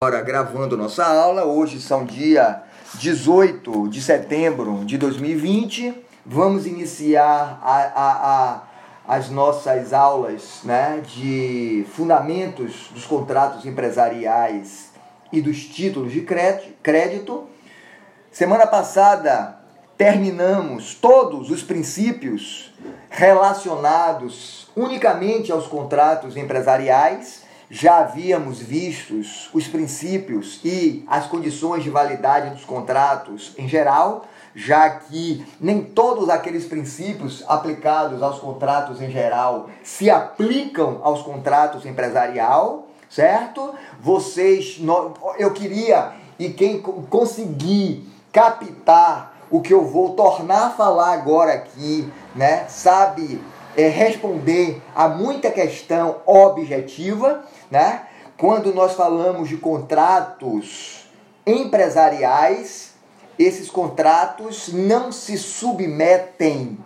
[0.00, 1.44] agora gravando nossa aula.
[1.44, 2.62] Hoje são dia
[3.00, 5.92] 18 de setembro de 2020.
[6.24, 8.62] Vamos iniciar a, a, a,
[9.08, 14.90] as nossas aulas né, de fundamentos dos contratos empresariais
[15.32, 17.48] e dos títulos de crédito.
[18.30, 19.58] Semana passada
[19.96, 22.72] terminamos todos os princípios
[23.10, 32.50] relacionados unicamente aos contratos empresariais já havíamos vistos os princípios e as condições de validade
[32.50, 39.68] dos contratos em geral, já que nem todos aqueles princípios aplicados aos contratos em geral
[39.82, 43.74] se aplicam aos contratos empresarial, certo?
[44.00, 44.80] Vocês,
[45.38, 52.10] eu queria e quem conseguir captar o que eu vou tornar a falar agora aqui,
[52.34, 53.40] né, sabe
[53.78, 58.06] é, responder a muita questão objetiva né?
[58.36, 61.08] Quando nós falamos de contratos
[61.46, 62.92] empresariais,
[63.38, 66.78] esses contratos não se submetem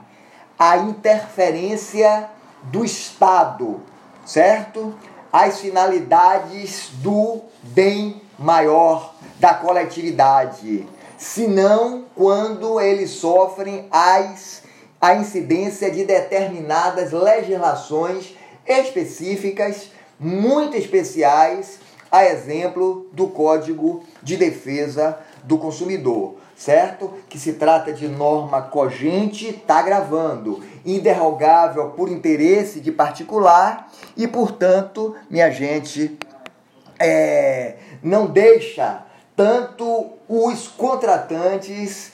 [0.58, 2.28] à interferência
[2.64, 3.80] do Estado,
[4.24, 4.94] certo?
[5.32, 10.86] Às finalidades do bem maior da coletividade,
[11.18, 14.61] senão quando eles sofrem as,
[15.02, 25.58] a incidência de determinadas legislações específicas muito especiais, a exemplo do Código de Defesa do
[25.58, 27.12] Consumidor, certo?
[27.28, 35.16] Que se trata de norma cogente, está gravando, inderrogável por interesse de particular e, portanto,
[35.28, 36.16] minha gente,
[36.96, 42.12] é, não deixa tanto os contratantes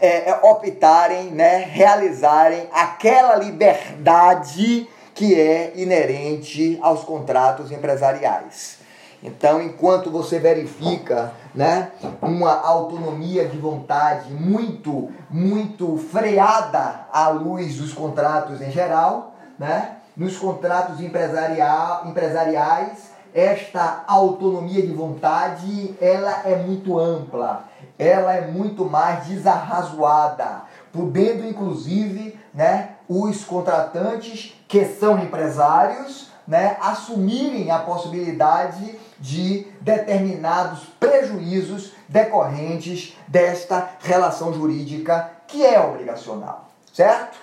[0.00, 8.78] é, optarem, né, realizarem aquela liberdade que é inerente aos contratos empresariais.
[9.22, 17.94] Então, enquanto você verifica né, uma autonomia de vontade muito, muito freada à luz dos
[17.94, 26.98] contratos em geral, né, nos contratos empresarial, empresariais, esta autonomia de vontade ela é muito
[26.98, 27.64] ampla,
[27.98, 30.62] ela é muito mais desarrazoada,
[30.92, 41.92] podendo inclusive né, os contratantes que são empresários né, assumirem a possibilidade de determinados prejuízos
[42.08, 47.38] decorrentes desta relação jurídica que é obrigacional, certo?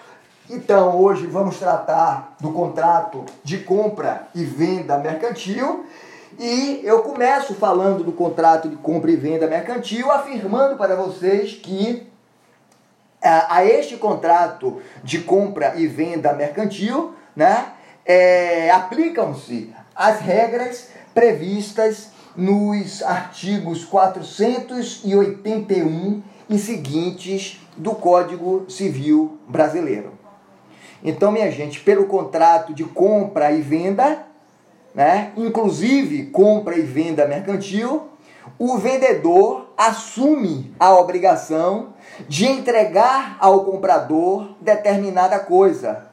[0.50, 5.86] Então, hoje vamos tratar do contrato de compra e venda mercantil.
[6.44, 12.08] E eu começo falando do contrato de compra e venda mercantil, afirmando para vocês que
[13.22, 23.04] a este contrato de compra e venda mercantil, né, é, aplicam-se as regras previstas nos
[23.04, 30.14] artigos 481 e seguintes do Código Civil Brasileiro.
[31.04, 34.31] Então, minha gente, pelo contrato de compra e venda,
[34.94, 38.10] né, inclusive compra e venda mercantil,
[38.58, 41.94] o vendedor assume a obrigação
[42.28, 46.08] de entregar ao comprador determinada coisa.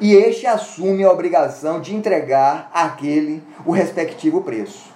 [0.00, 4.92] E este assume a obrigação de entregar aquele o respectivo preço.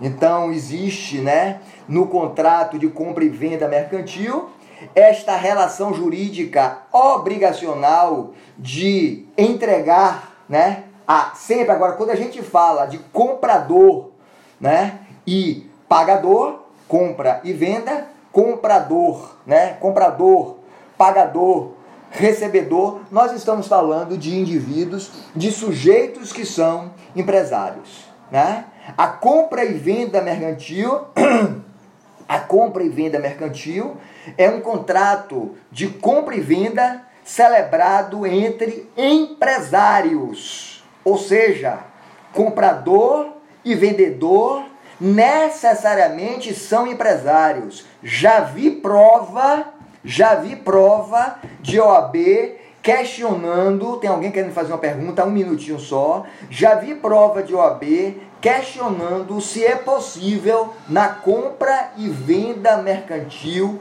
[0.00, 4.50] Então existe, né, no contrato de compra e venda mercantil,
[4.94, 12.98] esta relação jurídica obrigacional de entregar, né, a, sempre agora quando a gente fala de
[13.12, 14.12] comprador,
[14.58, 19.74] né, e pagador, compra e venda, comprador, né?
[19.78, 20.56] Comprador,
[20.96, 21.72] pagador,
[22.10, 28.64] recebedor, nós estamos falando de indivíduos, de sujeitos que são empresários, né?
[28.96, 31.08] A compra e venda mercantil,
[32.26, 33.98] a compra e venda mercantil
[34.38, 40.71] é um contrato de compra e venda celebrado entre empresários,
[41.04, 41.78] ou seja,
[42.32, 43.28] comprador
[43.64, 44.64] e vendedor
[45.00, 47.84] necessariamente são empresários.
[48.02, 49.66] Já vi prova,
[50.04, 52.16] já vi prova de OAB
[52.82, 56.24] questionando, tem alguém querendo fazer uma pergunta, um minutinho só.
[56.50, 57.82] Já vi prova de OAB
[58.40, 63.80] questionando se é possível na compra e venda mercantil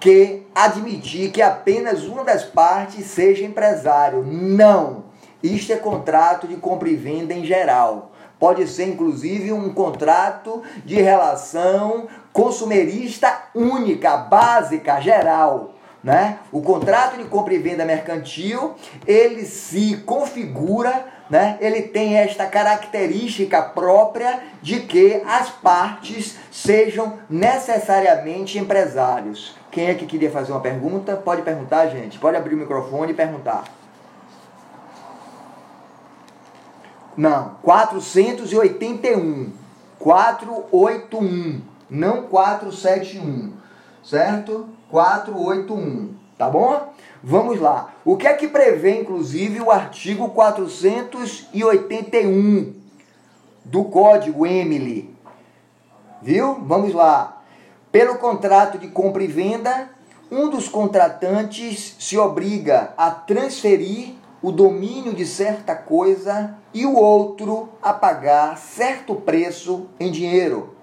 [0.00, 4.24] que admitir que apenas uma das partes seja empresário.
[4.24, 5.09] Não.
[5.42, 8.12] Isto é contrato de compra e venda em geral.
[8.38, 15.74] Pode ser inclusive um contrato de relação consumerista única, básica, geral.
[16.02, 16.38] Né?
[16.50, 18.74] O contrato de compra e venda mercantil
[19.06, 28.58] ele se configura né, ele tem esta característica própria de que as partes sejam necessariamente
[28.58, 29.54] empresários.
[29.70, 31.14] Quem é que queria fazer uma pergunta?
[31.14, 32.18] Pode perguntar, gente.
[32.18, 33.62] Pode abrir o microfone e perguntar.
[37.20, 39.52] Não, 481.
[39.98, 43.52] 481, não 471,
[44.02, 44.66] certo?
[44.90, 46.94] 481, tá bom?
[47.22, 47.92] Vamos lá.
[48.06, 52.74] O que é que prevê, inclusive, o artigo 481
[53.66, 55.14] do Código Emily?
[56.22, 56.54] Viu?
[56.62, 57.42] Vamos lá.
[57.92, 59.90] Pelo contrato de compra e venda,
[60.30, 67.68] um dos contratantes se obriga a transferir o domínio de certa coisa e o outro
[67.82, 70.74] a pagar certo preço em dinheiro.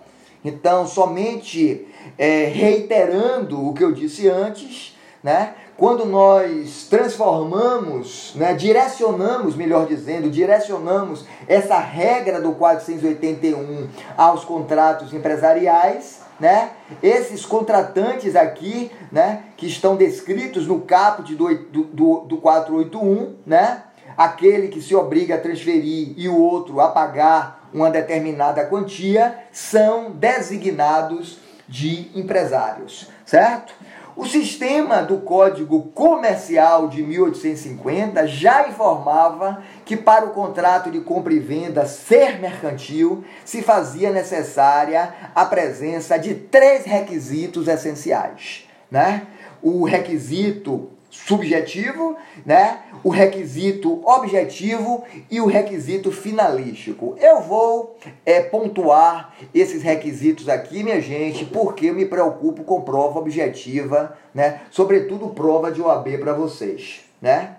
[0.43, 1.87] Então, somente
[2.17, 5.53] é, reiterando o que eu disse antes, né?
[5.77, 13.87] quando nós transformamos, né, direcionamos, melhor dizendo, direcionamos essa regra do 481
[14.17, 22.19] aos contratos empresariais, né, esses contratantes aqui, né, que estão descritos no caput do, do,
[22.21, 23.83] do 481, né,
[24.17, 30.11] aquele que se obriga a transferir e o outro a pagar uma determinada quantia, são
[30.11, 31.37] designados
[31.67, 33.73] de empresários, certo?
[34.15, 41.33] O sistema do Código Comercial de 1850 já informava que para o contrato de compra
[41.33, 49.27] e venda ser mercantil se fazia necessária a presença de três requisitos essenciais, né?
[49.61, 52.79] O requisito subjetivo, né?
[53.03, 57.15] O requisito objetivo e o requisito finalístico.
[57.19, 63.19] Eu vou é, pontuar esses requisitos aqui, minha gente, porque eu me preocupo com prova
[63.19, 64.61] objetiva, né?
[64.71, 67.01] sobretudo prova de OAB para vocês.
[67.21, 67.55] Né?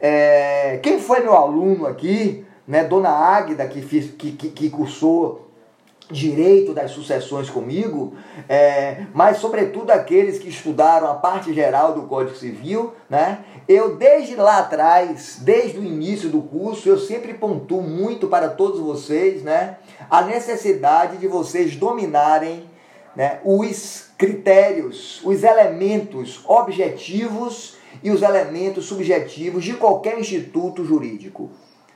[0.00, 2.84] É, quem foi meu aluno aqui, né?
[2.84, 5.47] Dona Águida, que, fiz, que, que, que cursou
[6.10, 8.14] direito das sucessões comigo,
[8.48, 13.44] é, mas sobretudo aqueles que estudaram a parte geral do Código Civil, né?
[13.68, 18.80] Eu desde lá atrás, desde o início do curso, eu sempre pontuo muito para todos
[18.80, 19.76] vocês, né?
[20.08, 22.64] A necessidade de vocês dominarem
[23.14, 31.50] né, os critérios, os elementos objetivos e os elementos subjetivos de qualquer instituto jurídico,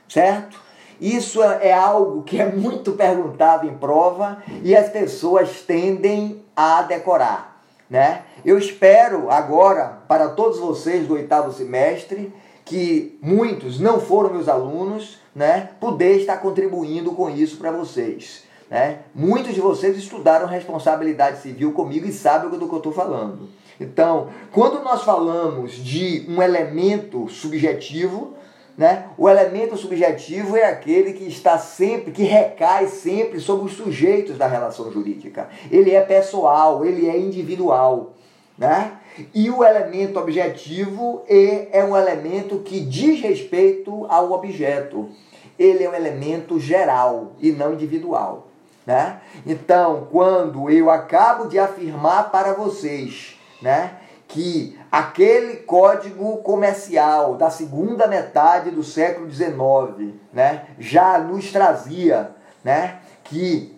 [0.07, 0.61] certo?
[0.99, 7.61] Isso é algo que é muito perguntado em prova e as pessoas tendem a decorar,
[7.89, 8.23] né?
[8.45, 12.33] Eu espero agora para todos vocês do oitavo semestre
[12.65, 15.69] que muitos não foram meus alunos, né?
[15.79, 18.43] Poder estar contribuindo com isso para vocês.
[18.69, 18.99] Né?
[19.13, 23.49] Muitos de vocês estudaram responsabilidade civil comigo e sabem do que eu estou falando.
[23.79, 28.33] Então, quando nós falamos de um elemento subjetivo,
[28.77, 29.05] né?
[29.17, 34.47] O elemento subjetivo é aquele que está sempre, que recai sempre sobre os sujeitos da
[34.47, 35.47] relação jurídica.
[35.69, 38.13] Ele é pessoal, ele é individual.
[38.57, 38.93] Né?
[39.33, 45.09] E o elemento objetivo é, é um elemento que diz respeito ao objeto.
[45.57, 48.47] Ele é um elemento geral e não individual.
[48.85, 49.21] Né?
[49.45, 53.97] Então, quando eu acabo de afirmar para vocês né,
[54.33, 62.31] que aquele código comercial da segunda metade do século XIX né, já nos trazia
[62.63, 63.77] né, que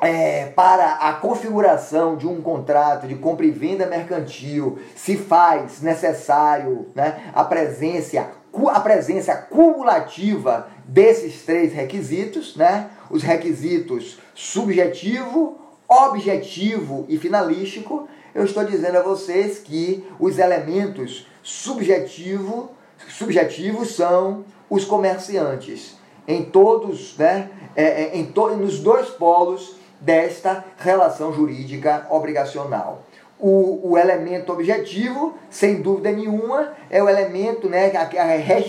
[0.00, 6.86] é, para a configuração de um contrato de compra e venda mercantil se faz necessário
[6.94, 8.28] né, a, presença,
[8.68, 15.58] a presença cumulativa desses três requisitos, né, os requisitos subjetivo,
[15.90, 22.70] objetivo e finalístico, eu estou dizendo a vocês que os elementos subjetivo,
[23.08, 30.64] subjetivos são os comerciantes em todos, né, é, é, em to, nos dois polos desta
[30.78, 33.04] relação jurídica obrigacional.
[33.40, 37.90] O, o elemento objetivo, sem dúvida nenhuma, é o elemento né,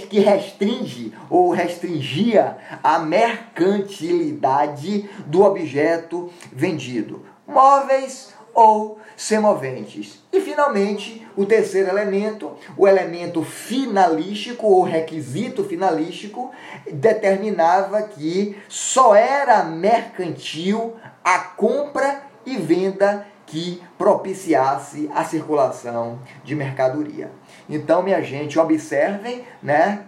[0.09, 7.25] que restringe ou restringia a mercantilidade do objeto vendido.
[7.45, 10.21] Móveis ou semoventes.
[10.31, 16.51] E finalmente, o terceiro elemento, o elemento finalístico ou requisito finalístico,
[16.91, 27.29] determinava que só era mercantil a compra e venda que propiciasse a circulação de mercadoria.
[27.69, 30.05] Então, minha gente, observem, né,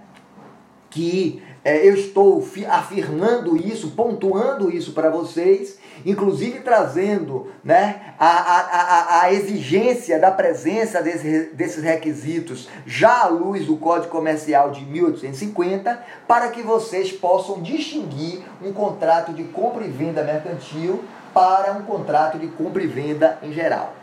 [0.90, 8.60] que é, eu estou afirmando isso, pontuando isso para vocês inclusive trazendo né, a, a,
[8.60, 14.84] a, a exigência da presença desse, desses requisitos já à luz do Código Comercial de
[14.86, 21.84] 1850, para que vocês possam distinguir um contrato de compra e venda mercantil para um
[21.84, 23.94] contrato de compra e venda em geral,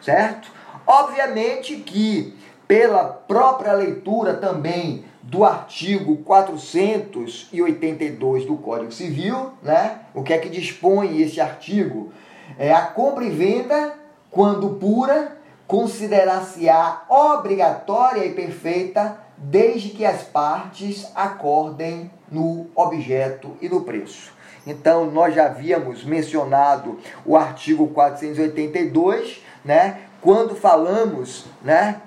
[0.00, 0.50] certo?
[0.86, 2.36] Obviamente que
[2.68, 10.02] pela própria leitura também do artigo 482 do Código Civil, né?
[10.14, 12.12] O que é que dispõe esse artigo?
[12.56, 13.94] É a compra e venda,
[14.30, 23.82] quando pura, considerar-se-á obrigatória e perfeita desde que as partes acordem no objeto e no
[23.82, 24.35] preço.
[24.66, 30.00] Então, nós já havíamos mencionado o artigo 482, né?
[30.20, 32.00] Quando falamos, né,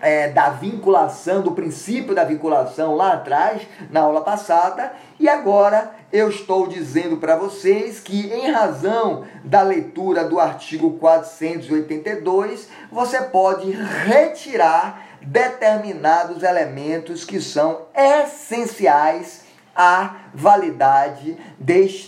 [0.00, 6.28] é, da vinculação, do princípio da vinculação lá atrás, na aula passada, e agora eu
[6.28, 15.06] estou dizendo para vocês que, em razão da leitura do artigo 482, você pode retirar
[15.20, 19.47] determinados elementos que são essenciais
[19.78, 21.38] à validade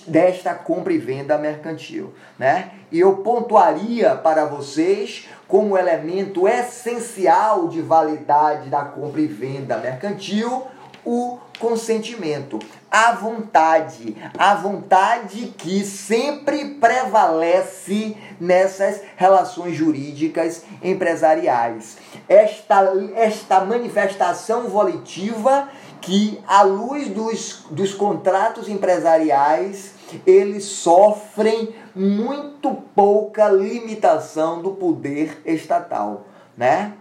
[0.05, 2.73] desta compra e venda mercantil, né?
[2.91, 10.67] E eu pontuaria para vocês como elemento essencial de validade da compra e venda mercantil
[11.05, 12.59] o consentimento,
[12.91, 21.99] a vontade, a vontade que sempre prevalece nessas relações jurídicas empresariais.
[22.29, 25.69] Esta, esta manifestação volitiva
[26.01, 29.95] que, à luz dos, dos contratos empresariais,
[30.27, 36.27] eles sofrem muito pouca limitação do poder estatal,
[36.57, 36.95] né?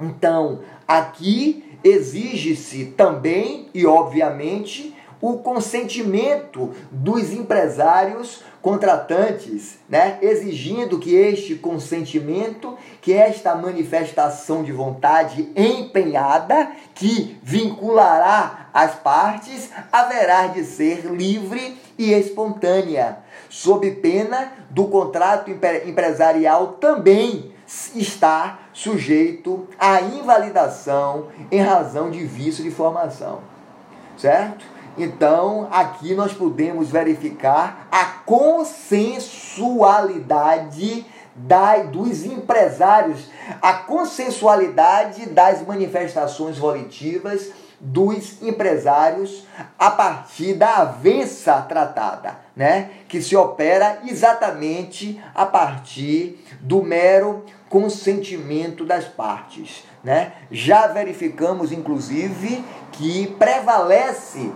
[0.00, 11.54] Então, aqui exige-se também e obviamente o consentimento dos empresários contratantes, né, exigindo que este
[11.54, 21.78] consentimento, que esta manifestação de vontade empenhada, que vinculará as partes, haverá de ser livre
[21.96, 27.52] e espontânea, sob pena do contrato empresarial também
[27.94, 33.40] estar sujeito à invalidação em razão de vício de formação.
[34.16, 34.77] Certo?
[34.98, 43.28] Então, aqui nós podemos verificar a consensualidade da, dos empresários,
[43.62, 49.46] a consensualidade das manifestações volitivas dos empresários
[49.78, 52.90] a partir da avença tratada, né?
[53.08, 60.32] Que se opera exatamente a partir do mero consentimento das partes, né?
[60.50, 64.50] Já verificamos inclusive que prevalece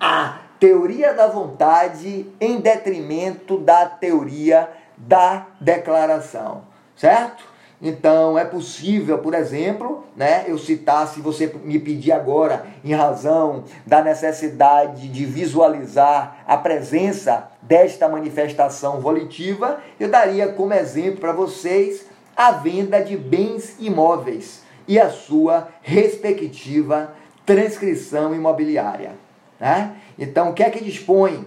[0.00, 6.62] a teoria da vontade em detrimento da teoria da declaração,
[6.96, 7.44] certo?
[7.80, 13.64] Então, é possível, por exemplo, né, eu citar, se você me pedir agora, em razão
[13.86, 22.06] da necessidade de visualizar a presença desta manifestação volitiva, eu daria como exemplo para vocês
[22.34, 27.12] a venda de bens imóveis e a sua respectiva
[27.44, 29.25] transcrição imobiliária.
[29.58, 29.96] Né?
[30.18, 31.46] Então, o que é que dispõe?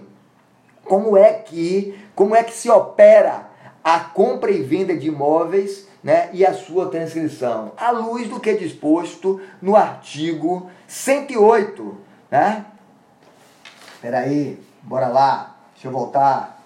[0.84, 3.48] Como é que, como é que se opera
[3.82, 7.72] a compra e venda de imóveis né, e a sua transcrição?
[7.76, 11.96] À luz do que é disposto no artigo 108.
[12.30, 12.64] Né?
[13.94, 16.60] Espera aí, bora lá, deixa eu voltar.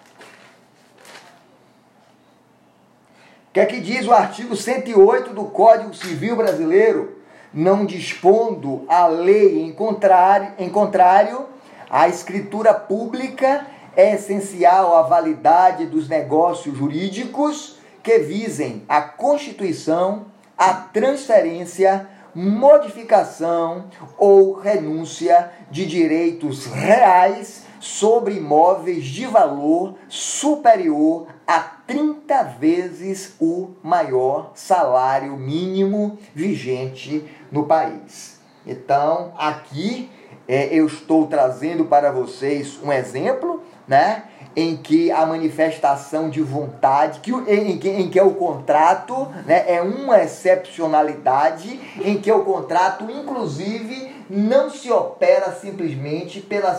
[3.48, 7.24] O que é que diz o artigo 108 do Código Civil Brasileiro?
[7.54, 11.46] Não dispondo a lei em contrário, em contrário,
[11.88, 20.26] a escritura pública é essencial à validade dos negócios jurídicos que visem a constituição,
[20.58, 23.84] a transferência, modificação
[24.18, 34.53] ou renúncia de direitos reais sobre imóveis de valor superior a 30 vezes o maior
[34.55, 38.41] salário mínimo vigente no país.
[38.67, 40.11] Então, aqui
[40.49, 44.25] é, eu estou trazendo para vocês um exemplo, né?
[44.57, 49.83] Em que a manifestação de vontade, que, em, que, em que o contrato né, é
[49.83, 56.73] uma excepcionalidade, em que o contrato, inclusive, não se opera simplesmente pela,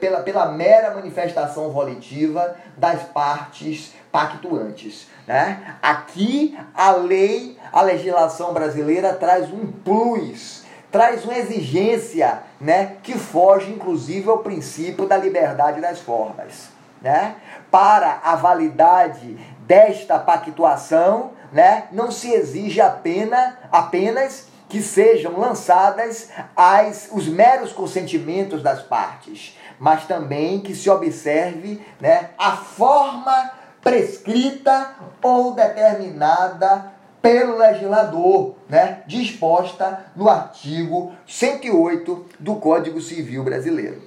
[0.00, 5.06] pela, pela mera manifestação volitiva das partes pactuantes.
[5.26, 5.76] Né?
[5.82, 13.70] Aqui a lei, a legislação brasileira traz um plus, traz uma exigência né, que foge
[13.70, 16.68] inclusive ao princípio da liberdade das formas.
[17.00, 17.36] né?
[17.70, 21.84] Para a validade desta pactuação, né?
[21.92, 30.06] Não se exige apenas, apenas que sejam lançadas as, os meros consentimentos das partes, mas
[30.06, 33.50] também que se observe né, a forma
[33.82, 44.02] prescrita ou determinada pelo legislador, né, disposta no artigo 108 do Código Civil Brasileiro.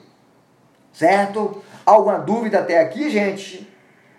[0.92, 1.64] Certo?
[1.86, 3.70] Alguma dúvida até aqui, gente?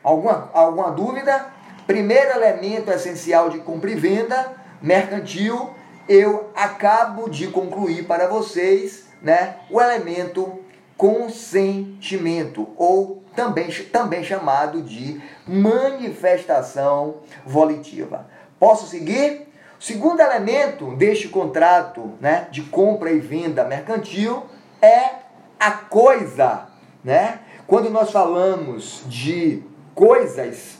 [0.02, 1.46] Alguma, alguma dúvida?
[1.86, 5.70] Primeiro elemento essencial de compra e venda mercantil,
[6.08, 10.60] eu acabo de concluir para vocês, né, o elemento
[10.96, 18.26] consentimento ou também, também chamado de manifestação volitiva.
[18.58, 19.48] Posso seguir?
[19.78, 24.44] O segundo elemento deste contrato né, de compra e venda mercantil
[24.80, 25.10] é
[25.58, 26.68] a coisa.
[27.02, 27.40] Né?
[27.66, 29.62] Quando nós falamos de
[29.94, 30.78] coisas,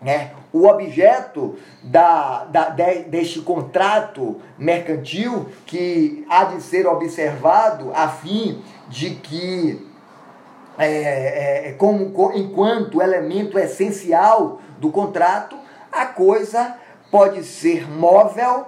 [0.00, 8.08] né, o objeto da, da, de, deste contrato mercantil que há de ser observado a
[8.08, 9.86] fim de que,
[10.86, 15.56] é, é, como, enquanto elemento essencial do contrato,
[15.92, 16.76] a coisa
[17.10, 18.66] pode ser móvel,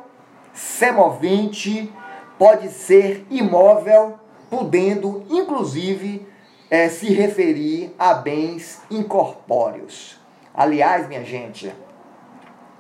[0.52, 1.92] semovente,
[2.38, 4.18] pode ser imóvel,
[4.50, 6.26] podendo inclusive
[6.70, 10.20] é, se referir a bens incorpóreos.
[10.54, 11.72] Aliás, minha gente,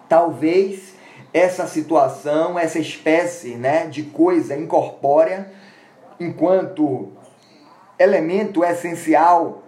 [0.08, 0.94] talvez
[1.32, 5.50] essa situação, essa espécie né, de coisa incorpórea,
[6.20, 7.12] enquanto
[8.02, 9.62] elemento essencial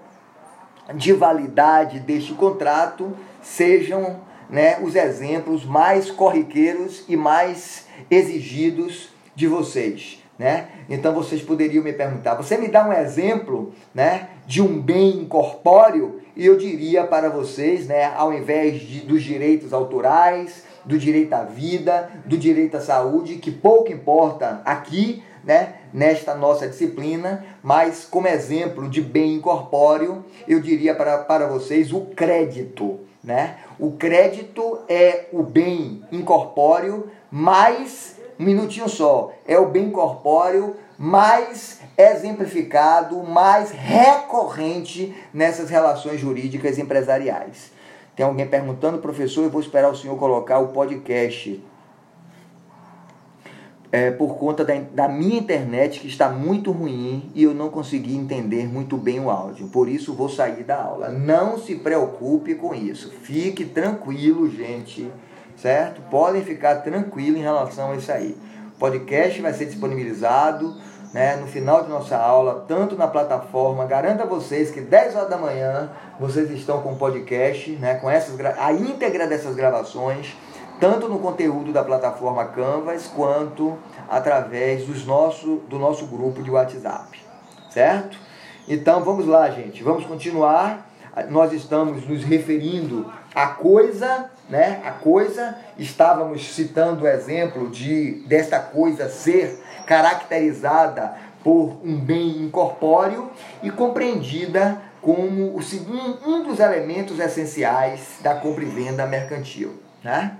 [0.95, 10.23] de validade deste contrato, sejam né, os exemplos mais corriqueiros e mais exigidos de vocês.
[10.39, 10.67] Né?
[10.89, 16.21] Então vocês poderiam me perguntar: você me dá um exemplo né, de um bem incorpóreo?
[16.37, 21.45] E eu diria para vocês, né, ao invés de, dos direitos autorais, do direito à
[21.45, 28.27] vida, do direito à saúde, que pouco importa aqui, né, nesta nossa disciplina, mas como
[28.27, 32.99] exemplo de bem incorpóreo, eu diria para, para vocês o crédito.
[33.23, 33.59] Né?
[33.79, 41.81] O crédito é o bem incorpóreo mais, um minutinho só, é o bem corpóreo mais
[41.97, 47.73] exemplificado, mais recorrente nessas relações jurídicas empresariais.
[48.17, 51.63] Tem alguém perguntando, professor, eu vou esperar o senhor colocar o podcast
[53.95, 58.17] é, por conta da, da, minha internet que está muito ruim e eu não consegui
[58.17, 59.69] entender muito bem o áudio.
[59.69, 61.11] Por isso vou sair da aula.
[61.11, 63.13] Não se preocupe com isso.
[63.23, 65.09] Fique tranquilo, gente.
[65.57, 66.01] Certo?
[66.11, 68.37] Podem ficar tranquilos em relação a isso aí.
[68.75, 70.75] O podcast vai ser disponibilizado
[71.13, 73.87] né, no final de nossa aula, tanto na plataforma.
[73.87, 78.11] Garanto a vocês que 10 horas da manhã vocês estão com o podcast, né, com
[78.11, 80.35] essas, a íntegra dessas gravações
[80.85, 87.19] tanto no conteúdo da plataforma Canvas quanto através dos nosso, do nosso grupo de WhatsApp,
[87.71, 88.19] certo?
[88.69, 90.87] Então vamos lá, gente, vamos continuar.
[91.31, 94.83] Nós estamos nos referindo à coisa, né?
[94.85, 103.31] A coisa, estávamos citando o exemplo de desta coisa ser caracterizada por um bem incorpóreo
[103.63, 110.37] e compreendida como o segundo, um dos elementos essenciais da compra e venda mercantil, né?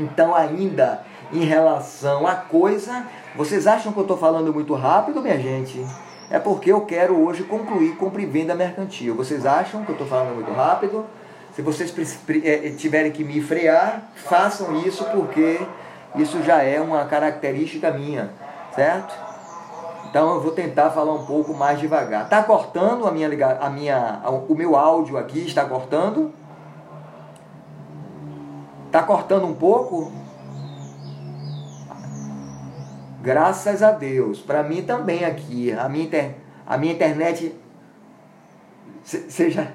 [0.00, 5.38] Então, ainda em relação à coisa, vocês acham que eu estou falando muito rápido, minha
[5.38, 5.84] gente?
[6.30, 9.14] É porque eu quero hoje concluir compra e venda mercantil.
[9.14, 11.04] Vocês acham que eu estou falando muito rápido?
[11.52, 11.92] Se vocês
[12.42, 15.60] é, é, tiverem que me frear, façam isso porque
[16.14, 18.30] isso já é uma característica minha,
[18.74, 19.12] certo?
[20.08, 22.28] Então eu vou tentar falar um pouco mais devagar.
[22.28, 23.28] Tá cortando a minha,
[23.60, 26.32] a minha, o meu áudio aqui está cortando?
[29.10, 30.12] Cortando um pouco?
[33.20, 34.38] Graças a Deus.
[34.38, 35.72] Para mim também aqui.
[35.72, 36.36] A minha, inter...
[36.64, 37.52] a minha internet.
[39.02, 39.66] Já.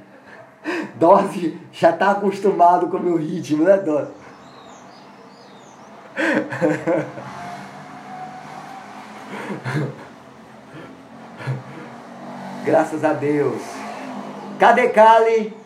[0.96, 4.14] Dose já tá acostumado com o meu ritmo, né, Dose?
[12.64, 13.62] Graças a Deus.
[14.58, 15.65] Cadê Kali?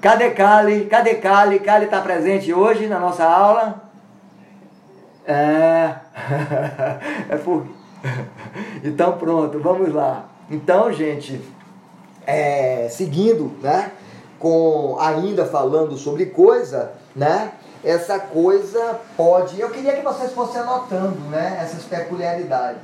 [0.00, 0.86] Cadê Kali?
[0.86, 1.58] Cadê Kali?
[1.60, 3.82] Kali está presente hoje na nossa aula?
[5.26, 5.94] É.
[7.28, 7.66] é por...
[8.82, 10.24] Então pronto, vamos lá.
[10.50, 11.40] Então, gente,
[12.26, 13.92] é, seguindo, né?
[14.38, 17.52] Com ainda falando sobre coisa, né?
[17.84, 19.60] Essa coisa pode.
[19.60, 21.58] Eu queria que vocês fossem anotando, né?
[21.62, 22.80] Essas peculiaridades.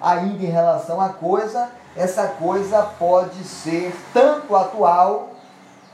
[0.00, 5.35] ainda em relação à coisa, essa coisa pode ser tanto atual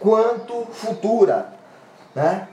[0.03, 1.55] quanto futura,
[2.15, 2.49] né?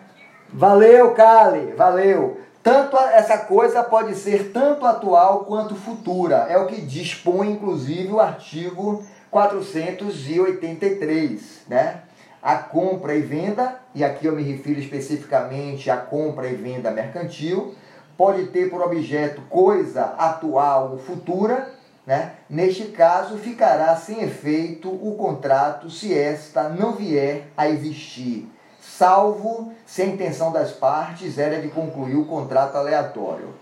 [0.54, 2.40] Valeu, Kali, valeu.
[2.62, 6.46] Tanto essa coisa pode ser tanto atual quanto futura.
[6.50, 12.02] É o que dispõe, inclusive, o artigo 483, né?
[12.42, 17.76] A compra e venda, e aqui eu me refiro especificamente à compra e venda mercantil,
[18.18, 21.70] pode ter por objeto coisa atual ou futura,
[22.10, 22.32] né?
[22.50, 30.02] Neste caso, ficará sem efeito o contrato se esta não vier a existir, salvo se
[30.02, 33.54] a intenção das partes era de concluir o contrato aleatório.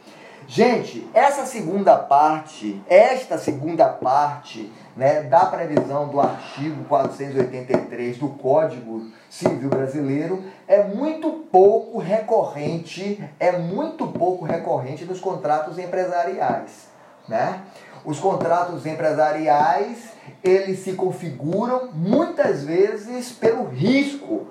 [0.48, 9.12] Gente, essa segunda parte, esta segunda parte né, da previsão do artigo 483 do Código
[9.30, 16.88] Civil Brasileiro é muito pouco recorrente, é muito pouco recorrente nos contratos empresariais,
[17.28, 17.62] né?
[18.08, 24.48] Os contratos empresariais, eles se configuram muitas vezes pelo risco,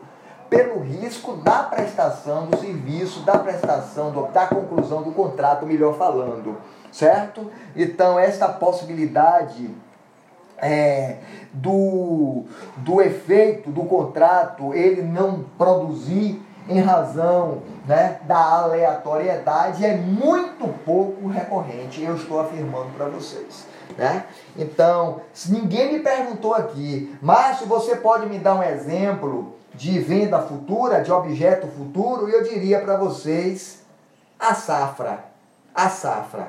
[0.51, 6.59] pelo risco da prestação do serviço, da prestação, do, da conclusão do contrato, melhor falando,
[6.93, 7.51] certo?
[7.75, 9.71] Então, esta possibilidade
[10.59, 11.17] é,
[11.51, 12.45] do,
[12.77, 21.29] do efeito do contrato ele não produzir em razão né, da aleatoriedade é muito pouco
[21.29, 23.67] recorrente, eu estou afirmando para vocês.
[23.97, 24.25] Né?
[24.57, 30.41] Então, se ninguém me perguntou aqui, Márcio, você pode me dar um exemplo de venda
[30.41, 32.29] futura, de objeto futuro?
[32.29, 33.83] E eu diria para vocês
[34.39, 35.25] a safra.
[35.75, 36.49] A safra.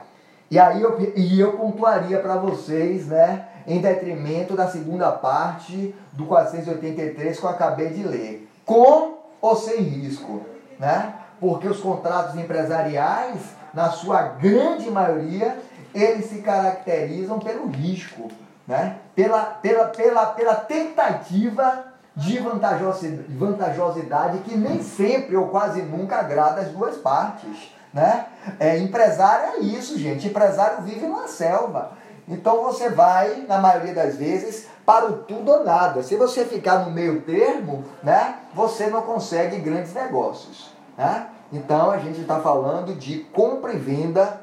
[0.50, 6.26] E aí eu, e eu pontuaria para vocês, né, em detrimento da segunda parte do
[6.26, 8.50] 483 que eu acabei de ler.
[8.66, 10.42] Com ou sem risco,
[10.80, 11.14] né?
[11.40, 13.40] Porque os contratos empresariais,
[13.74, 15.60] na sua grande maioria,
[15.94, 18.30] eles se caracterizam pelo risco,
[18.68, 18.98] né?
[19.16, 26.70] Pela, pela, pela, pela tentativa de vantajosidade que nem sempre ou quase nunca agrada as
[26.70, 28.26] duas partes, né?
[28.60, 30.28] É, empresário é isso, gente.
[30.28, 31.92] Empresário vive numa selva.
[32.28, 36.02] Então você vai, na maioria das vezes, para o tudo ou nada.
[36.02, 40.72] Se você ficar no meio termo, né, você não consegue grandes negócios.
[40.98, 41.28] Né?
[41.52, 44.42] Então a gente está falando de compra e venda,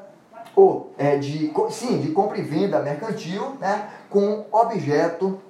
[0.55, 5.41] ou é, de, sim, de compra e venda mercantil, né, com objeto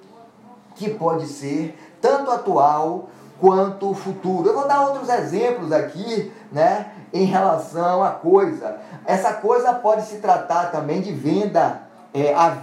[0.74, 4.48] que pode ser tanto atual quanto futuro.
[4.48, 8.78] Eu vou dar outros exemplos aqui, né, em relação à coisa.
[9.04, 11.85] Essa coisa pode se tratar também de venda
[12.16, 12.62] é, à,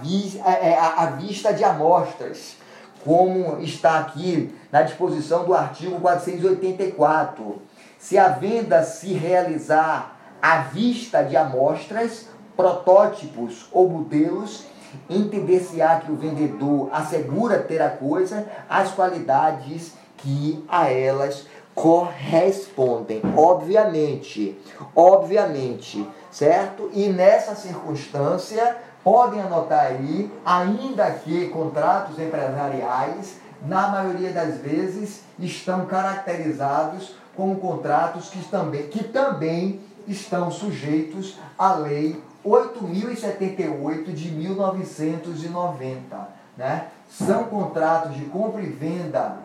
[0.50, 2.56] é, é à vista de amostras,
[3.04, 7.62] como está aqui na disposição do artigo 484.
[7.98, 14.64] Se a venda se realizar à vista de amostras, protótipos ou modelos,
[15.08, 24.56] entender-se-á que o vendedor assegura ter a coisa as qualidades que a elas correspondem, obviamente,
[24.94, 26.88] obviamente, certo?
[26.92, 33.36] E nessa circunstância, podem anotar aí, ainda que contratos empresariais,
[33.66, 41.74] na maioria das vezes, estão caracterizados como contratos que também, que também estão sujeitos à
[41.74, 46.28] Lei 8.078 de 1990.
[46.56, 46.88] Né?
[47.08, 49.38] São contratos de compra e venda,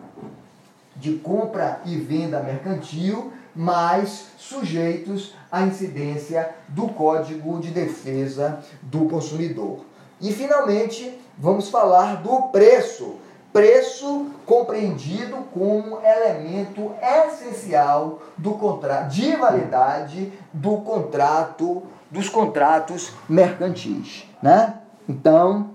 [0.96, 9.84] de compra e venda mercantil, mas sujeitos à incidência do Código de Defesa do Consumidor.
[10.20, 13.16] E finalmente, vamos falar do preço.
[13.52, 24.74] Preço compreendido como elemento essencial do contrato de validade do contrato dos contratos mercantis, né?
[25.08, 25.70] Então,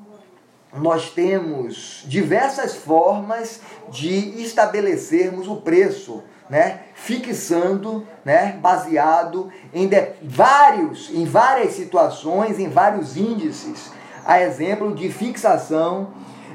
[0.74, 9.90] nós temos diversas formas de estabelecermos o preço né, fixando, né, baseado em
[10.22, 13.92] vários, em várias situações, em vários índices,
[14.26, 16.10] a exemplo de fixação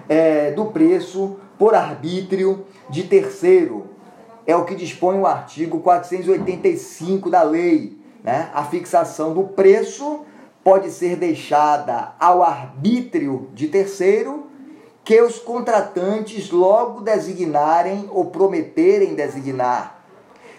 [0.09, 3.87] é, do preço por arbítrio de terceiro.
[4.47, 7.99] É o que dispõe o artigo 485 da lei.
[8.23, 8.51] Né?
[8.53, 10.25] A fixação do preço
[10.65, 14.50] pode ser deixada ao arbítrio de terceiro
[15.11, 20.05] que os contratantes logo designarem ou prometerem designar.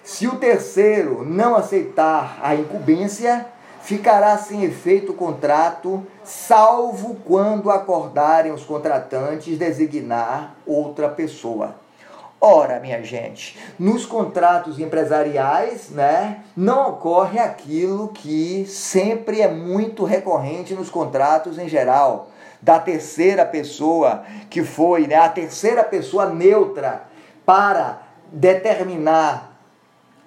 [0.04, 3.46] Se o terceiro não aceitar a incumbência,
[3.82, 11.76] ficará sem efeito o contrato, salvo quando acordarem os contratantes designar outra pessoa.
[12.42, 20.74] Ora, minha gente, nos contratos empresariais, né, não ocorre aquilo que sempre é muito recorrente
[20.74, 22.31] nos contratos em geral,
[22.62, 27.04] da terceira pessoa, que foi né, a terceira pessoa neutra
[27.45, 29.52] para determinar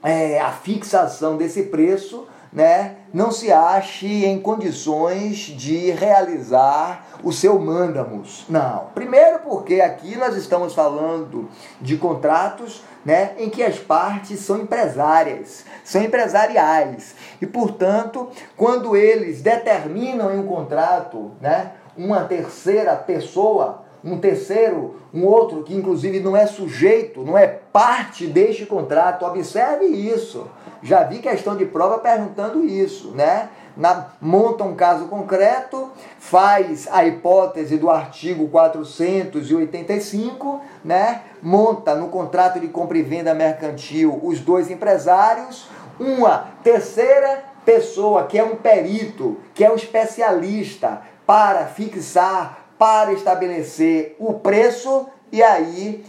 [0.02, 7.58] é, a fixação desse preço, né, não se ache em condições de realizar o seu
[7.58, 8.44] mândamus.
[8.48, 8.90] Não.
[8.94, 11.48] Primeiro porque aqui nós estamos falando
[11.80, 17.14] de contratos né, em que as partes são empresárias, são empresariais.
[17.40, 25.24] E, portanto, quando eles determinam em um contrato né, uma terceira pessoa, um terceiro, um
[25.24, 30.46] outro que inclusive não é sujeito, não é parte deste contrato, observe isso.
[30.82, 33.48] Já vi questão de prova perguntando isso, né?
[33.74, 41.22] Na, monta um caso concreto, faz a hipótese do artigo 485, né?
[41.42, 48.38] monta no contrato de compra e venda mercantil os dois empresários, uma terceira pessoa que
[48.38, 56.04] é um perito, que é um especialista para fixar, para estabelecer o preço e aí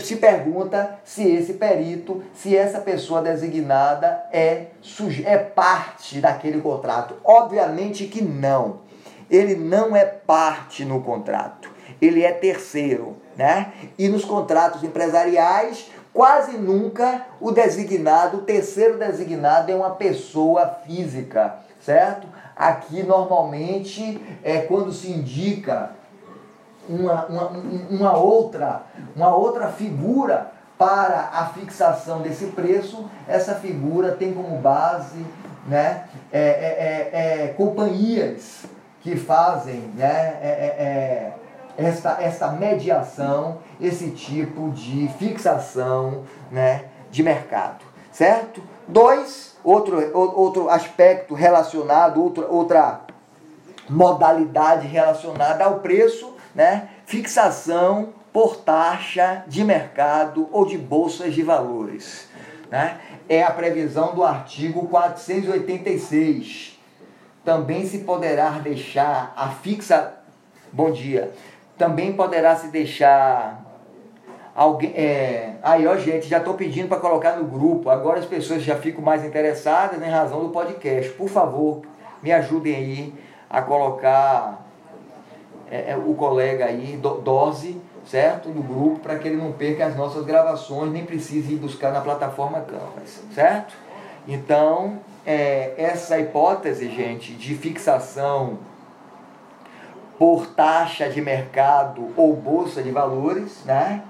[0.00, 4.66] se pergunta se esse perito, se essa pessoa designada é,
[5.24, 7.16] é parte daquele contrato.
[7.24, 8.82] Obviamente que não.
[9.28, 11.68] Ele não é parte no contrato.
[12.00, 13.72] Ele é terceiro, né?
[13.98, 21.56] E nos contratos empresariais, quase nunca o designado, o terceiro designado é uma pessoa física,
[21.80, 22.28] certo?
[22.60, 25.92] Aqui normalmente é quando se indica
[26.86, 27.48] uma, uma,
[27.88, 28.82] uma, outra,
[29.16, 35.24] uma outra figura para a fixação desse preço, essa figura tem como base
[35.66, 38.66] né, é, é, é, é companhias
[39.00, 41.32] que fazem né, é, é,
[41.78, 47.86] esta, esta mediação, esse tipo de fixação né, de mercado.
[48.12, 48.62] Certo?
[48.86, 53.00] Dois, outro, outro aspecto relacionado, outra, outra
[53.88, 56.88] modalidade relacionada ao preço né?
[57.06, 62.28] fixação por taxa de mercado ou de bolsas de valores.
[62.70, 63.00] Né?
[63.28, 66.78] É a previsão do artigo 486.
[67.44, 70.14] Também se poderá deixar a fixa.
[70.72, 71.32] Bom dia.
[71.76, 73.59] Também poderá se deixar
[74.60, 74.92] alguém.
[74.94, 75.54] É...
[75.62, 77.88] Aí, ó, gente, já estou pedindo para colocar no grupo.
[77.88, 81.10] Agora as pessoas já ficam mais interessadas em razão do podcast.
[81.12, 81.80] Por favor,
[82.22, 83.14] me ajudem aí
[83.48, 84.62] a colocar
[85.70, 88.50] é, é, o colega aí, do, dose, certo?
[88.50, 92.02] No grupo, para que ele não perca as nossas gravações, nem precise ir buscar na
[92.02, 93.74] plataforma Canvas, certo?
[94.28, 98.58] Então, é, essa hipótese, gente, de fixação
[100.18, 104.02] por taxa de mercado ou bolsa de valores, né?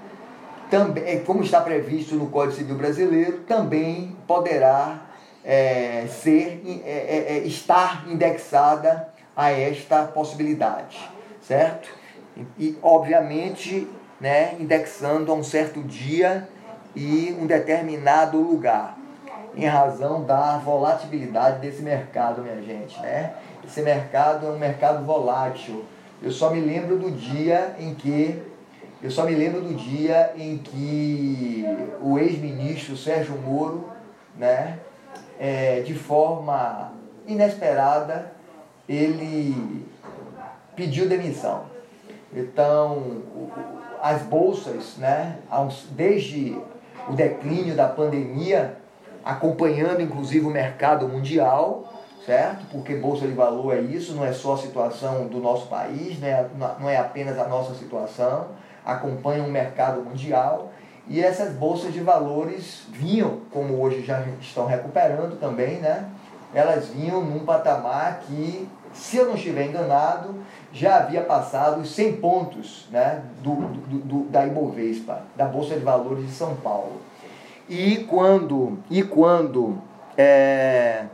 [0.71, 5.01] Também, é, como está previsto no Código Civil Brasileiro, também poderá
[5.45, 10.97] é, ser, é, é, estar indexada a esta possibilidade
[11.41, 11.89] certo?
[12.57, 13.87] E, obviamente,
[14.19, 16.47] né, indexando a um certo dia
[16.95, 18.97] e um determinado lugar,
[19.53, 23.33] em razão da volatilidade desse mercado, minha gente, né?
[23.65, 25.83] Esse mercado é um mercado volátil.
[26.23, 28.41] Eu só me lembro do dia em que
[29.03, 31.65] eu só me lembro do dia em que
[32.01, 33.89] o ex-ministro Sérgio Moro,
[34.37, 34.79] né,
[35.39, 36.93] é, de forma
[37.25, 38.31] inesperada,
[38.87, 39.85] ele
[40.75, 41.63] pediu demissão.
[42.33, 43.23] Então,
[44.01, 45.37] as bolsas, né,
[45.91, 46.57] desde
[47.09, 48.77] o declínio da pandemia,
[49.25, 51.91] acompanhando inclusive o mercado mundial,
[52.25, 52.65] certo?
[52.71, 56.47] Porque bolsa de valor é isso, não é só a situação do nosso país, né?
[56.79, 58.49] não é apenas a nossa situação,
[58.85, 60.71] acompanha o mercado mundial.
[61.07, 66.09] E essas bolsas de valores vinham, como hoje já estão recuperando também, né?
[66.53, 70.35] Elas vinham num patamar que, se eu não estiver enganado,
[70.73, 75.83] já havia passado os 100 pontos né, do, do, do, da Ibovespa, da Bolsa de
[75.83, 77.01] Valores de São Paulo.
[77.67, 79.81] E quando, e quando
[80.17, 81.05] é,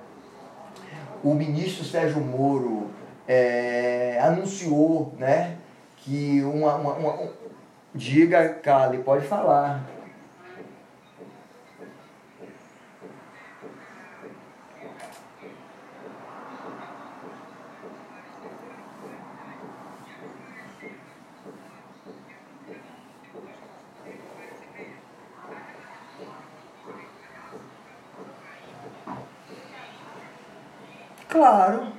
[1.23, 2.87] o ministro Sérgio Moro
[3.27, 5.57] é, anunciou né,
[5.97, 7.29] que uma, uma, uma,
[7.97, 9.83] Diga, Cali, pode falar.
[31.27, 31.97] Claro.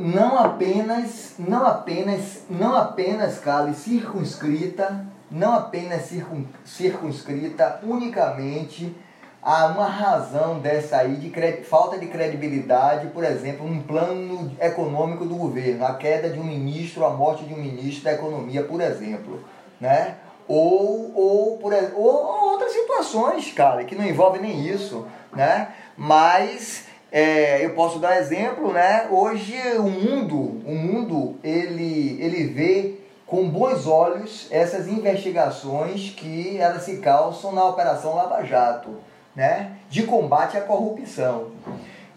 [0.00, 8.94] não apenas, não apenas, não apenas, Cali, circunscrita, não apenas circun, circunscrita unicamente
[9.42, 15.24] a uma razão dessa aí de cred, falta de credibilidade, por exemplo, num plano econômico
[15.24, 18.82] do governo, a queda de um ministro, a morte de um ministro da economia, por
[18.82, 19.42] exemplo,
[19.80, 20.16] né?
[20.46, 25.68] Ou, ou, por, ou outras situações, cara, que não envolvem nem isso, né?
[25.96, 29.08] Mas é, eu posso dar exemplo, né?
[29.10, 36.82] Hoje o mundo, o mundo, ele, ele vê com bons olhos essas investigações que elas
[36.82, 38.90] se calçam na Operação Lava Jato,
[39.34, 39.72] né?
[39.88, 41.48] De combate à corrupção.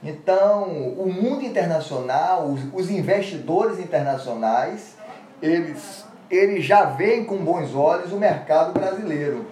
[0.04, 0.64] Então,
[0.98, 4.96] o mundo internacional, os, os investidores internacionais,
[5.42, 9.46] eles, eles já veem com bons olhos o mercado brasileiro.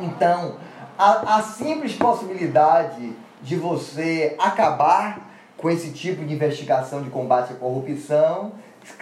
[0.00, 0.56] Então,
[0.98, 7.56] a, a simples possibilidade de você acabar com esse tipo de investigação de combate à
[7.56, 8.52] corrupção,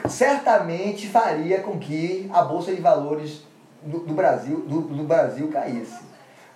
[0.09, 3.42] certamente faria com que a Bolsa de Valores
[3.81, 6.00] do, do Brasil, do, do Brasil caísse.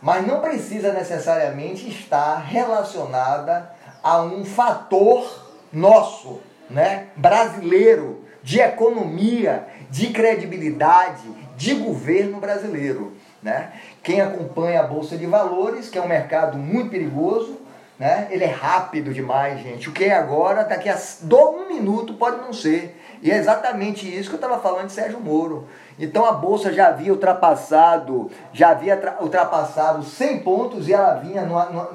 [0.03, 3.71] Mas não precisa necessariamente estar relacionada
[4.03, 13.15] a um fator nosso, né, brasileiro, de economia, de credibilidade, de governo brasileiro.
[13.43, 13.73] Né?
[14.03, 17.66] Quem acompanha a Bolsa de Valores, que é um mercado muito perigoso,
[17.99, 18.29] né?
[18.31, 19.89] Ele é rápido demais, gente.
[19.89, 20.99] O que é agora, daqui a
[21.33, 23.01] um minuto pode não ser.
[23.23, 25.67] E é exatamente isso que eu estava falando de Sérgio Moro.
[25.99, 31.67] Então a bolsa já havia ultrapassado, já havia ultrapassado 100 pontos e ela vinha numa,
[31.67, 31.91] numa,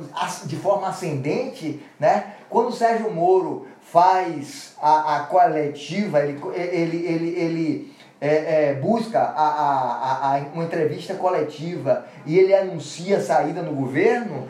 [0.45, 2.33] de forma ascendente, né?
[2.49, 9.19] Quando o Sérgio Moro faz a, a coletiva, ele, ele, ele, ele é, é, busca
[9.19, 14.47] a, a, a, uma entrevista coletiva e ele anuncia a saída no governo,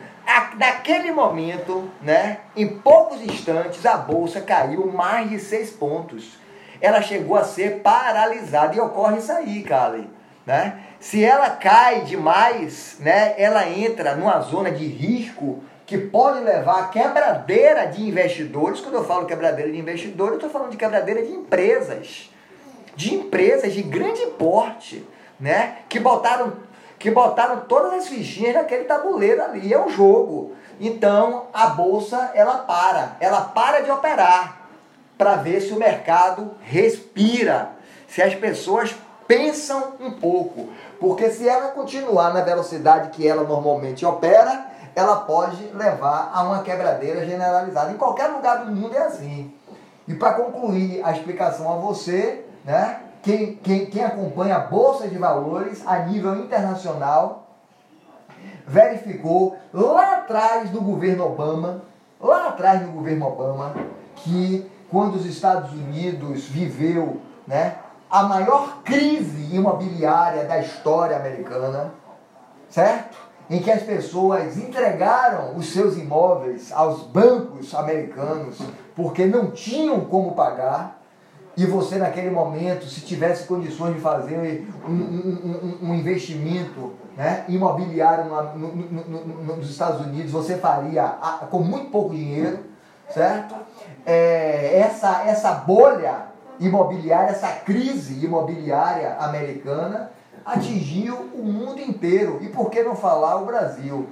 [0.56, 6.38] naquele momento, né, em poucos instantes, a bolsa caiu mais de seis pontos.
[6.80, 10.08] Ela chegou a ser paralisada e ocorre isso aí, Kali.
[10.44, 10.80] Né?
[10.98, 16.88] Se ela cai demais, né, ela entra numa zona de risco que pode levar a
[16.88, 18.80] quebradeira de investidores.
[18.80, 22.30] Quando eu falo quebradeira de investidores, eu estou falando de quebradeira de empresas.
[22.96, 25.06] De empresas de grande porte,
[25.38, 25.78] né?
[25.88, 26.54] Que botaram
[27.02, 29.74] que botaram todas as fichinhas naquele tabuleiro ali.
[29.74, 30.52] É um jogo.
[30.80, 34.62] Então a bolsa ela para, ela para de operar
[35.18, 37.70] para ver se o mercado respira,
[38.08, 38.94] se as pessoas
[39.26, 40.68] pensam um pouco,
[41.00, 46.62] porque se ela continuar na velocidade que ela normalmente opera, ela pode levar a uma
[46.62, 47.90] quebradeira generalizada.
[47.90, 49.52] Em qualquer lugar do mundo é assim.
[50.06, 53.00] E para concluir a explicação a você, né?
[53.22, 57.46] Quem, quem, quem acompanha a Bolsa de Valores a nível internacional
[58.66, 61.82] verificou lá atrás do governo Obama,
[62.20, 63.74] lá atrás do governo Obama,
[64.16, 67.76] que quando os Estados Unidos viveu né,
[68.10, 71.92] a maior crise imobiliária da história americana,
[72.68, 73.16] certo?
[73.48, 78.58] Em que as pessoas entregaram os seus imóveis aos bancos americanos
[78.94, 81.01] porque não tinham como pagar,
[81.54, 87.44] e você naquele momento, se tivesse condições de fazer um, um, um, um investimento né,
[87.46, 91.04] imobiliário no, no, no, nos Estados Unidos, você faria
[91.50, 92.60] com muito pouco dinheiro,
[93.10, 93.54] certo?
[94.06, 100.10] É, essa, essa bolha imobiliária, essa crise imobiliária americana
[100.46, 102.38] atingiu o mundo inteiro.
[102.40, 104.08] E por que não falar o Brasil?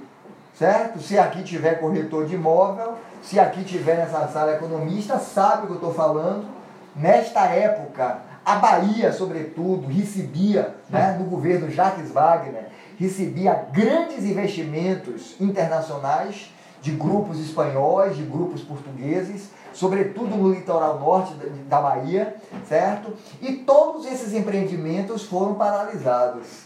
[0.53, 0.99] Certo?
[0.99, 5.71] Se aqui tiver corretor de imóvel, se aqui tiver nessa sala economista, sabe o que
[5.71, 6.60] eu estou falando
[6.95, 16.51] Nesta época, a Bahia, sobretudo, recebia, né, no governo Jacques Wagner, recebia grandes investimentos internacionais
[16.81, 21.33] de grupos espanhóis, de grupos portugueses, sobretudo no litoral norte
[21.69, 22.35] da Bahia,
[22.67, 23.13] certo?
[23.41, 26.63] E todos esses empreendimentos foram paralisados,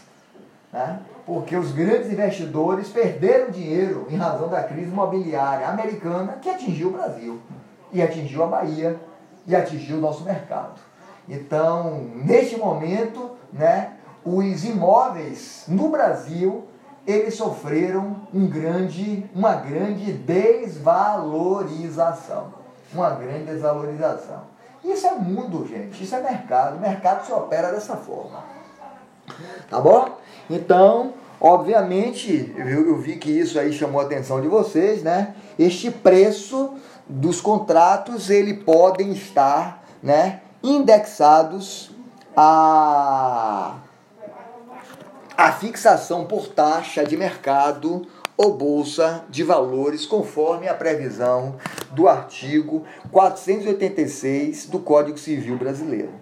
[0.72, 1.00] né?
[1.26, 6.92] porque os grandes investidores perderam dinheiro em razão da crise imobiliária americana que atingiu o
[6.92, 7.40] Brasil
[7.92, 8.96] e atingiu a Bahia
[9.46, 10.80] e atingir o nosso mercado.
[11.28, 13.92] Então, neste momento, né,
[14.24, 16.64] os imóveis no Brasil
[17.06, 22.52] eles sofreram um grande, uma grande desvalorização.
[22.92, 24.42] Uma grande desvalorização.
[24.84, 26.02] Isso é mundo, gente.
[26.02, 26.76] Isso é mercado.
[26.76, 28.42] O mercado se opera dessa forma.
[29.70, 30.18] Tá bom?
[30.50, 35.34] Então, obviamente, eu, eu vi que isso aí chamou a atenção de vocês, né?
[35.58, 36.74] Este preço
[37.08, 41.90] dos contratos ele podem estar né, indexados
[42.36, 43.76] a,
[45.36, 51.56] a fixação por taxa de mercado ou bolsa de valores, conforme a previsão
[51.92, 56.12] do artigo 486 do Código Civil Brasileiro.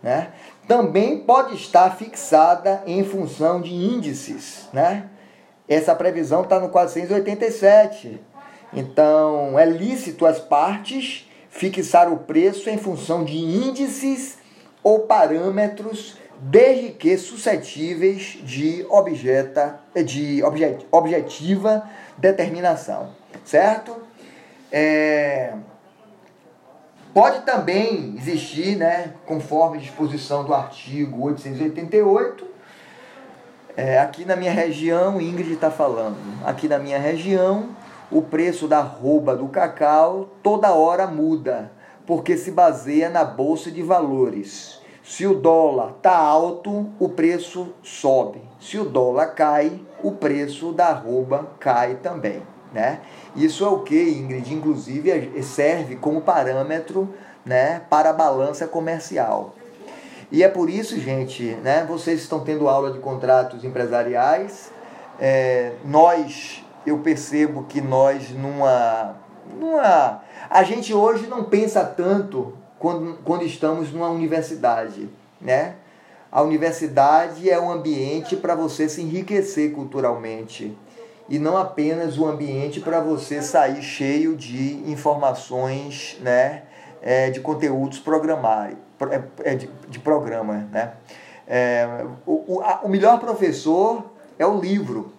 [0.00, 0.30] Né?
[0.68, 4.68] Também pode estar fixada em função de índices.
[4.72, 5.08] Né?
[5.68, 8.20] Essa previsão está no 487.
[8.74, 14.38] Então, é lícito as partes fixar o preço em função de índices
[14.82, 23.10] ou parâmetros desde que suscetíveis de, objeta, de objet, objetiva determinação,
[23.44, 23.96] certo?
[24.70, 25.54] É,
[27.14, 32.46] pode também existir, né, conforme disposição do artigo 888,
[33.76, 37.70] é, aqui na minha região, Ingrid está falando, aqui na minha região,
[38.10, 41.70] o preço da rouba do cacau toda hora muda,
[42.06, 44.80] porque se baseia na bolsa de valores.
[45.02, 48.40] Se o dólar está alto, o preço sobe.
[48.58, 52.42] Se o dólar cai, o preço da arroba cai também.
[52.72, 53.00] Né?
[53.36, 54.52] Isso é o que, Ingrid?
[54.52, 59.54] Inclusive é, serve como parâmetro né, para a balança comercial.
[60.32, 64.72] E é por isso, gente, né, vocês estão tendo aula de contratos empresariais.
[65.20, 69.16] É, nós, eu percebo que nós, numa,
[69.58, 70.22] numa.
[70.50, 75.08] A gente hoje não pensa tanto quando, quando estamos numa universidade,
[75.40, 75.76] né?
[76.30, 80.76] A universidade é um ambiente para você se enriquecer culturalmente
[81.28, 86.64] e não apenas um ambiente para você sair cheio de informações, né?
[87.00, 88.78] É, de conteúdos programários,
[89.10, 90.92] é, é, de, de programa, né?
[91.46, 95.12] É, o, o, a, o melhor professor é o livro,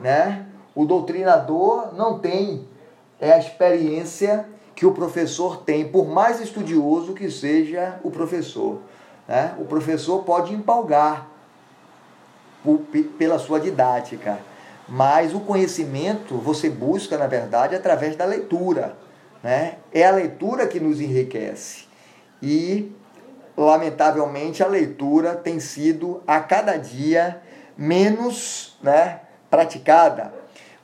[0.00, 0.47] né?
[0.78, 2.64] O doutrinador não tem
[3.20, 8.78] é a experiência que o professor tem, por mais estudioso que seja o professor.
[9.26, 9.56] Né?
[9.58, 11.26] O professor pode empolgar
[13.18, 14.38] pela sua didática,
[14.88, 18.96] mas o conhecimento você busca, na verdade, através da leitura.
[19.42, 19.78] Né?
[19.92, 21.86] É a leitura que nos enriquece.
[22.40, 22.92] E,
[23.56, 27.42] lamentavelmente, a leitura tem sido a cada dia
[27.76, 30.37] menos né, praticada.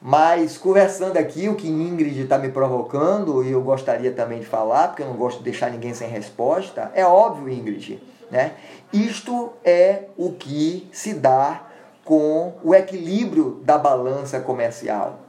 [0.06, 4.88] Mas conversando aqui, o que Ingrid está me provocando, e eu gostaria também de falar,
[4.88, 8.02] porque eu não gosto de deixar ninguém sem resposta, é óbvio, Ingrid.
[8.30, 8.52] Né?
[8.92, 11.62] Isto é o que se dá
[12.04, 15.20] com o equilíbrio da balança comercial.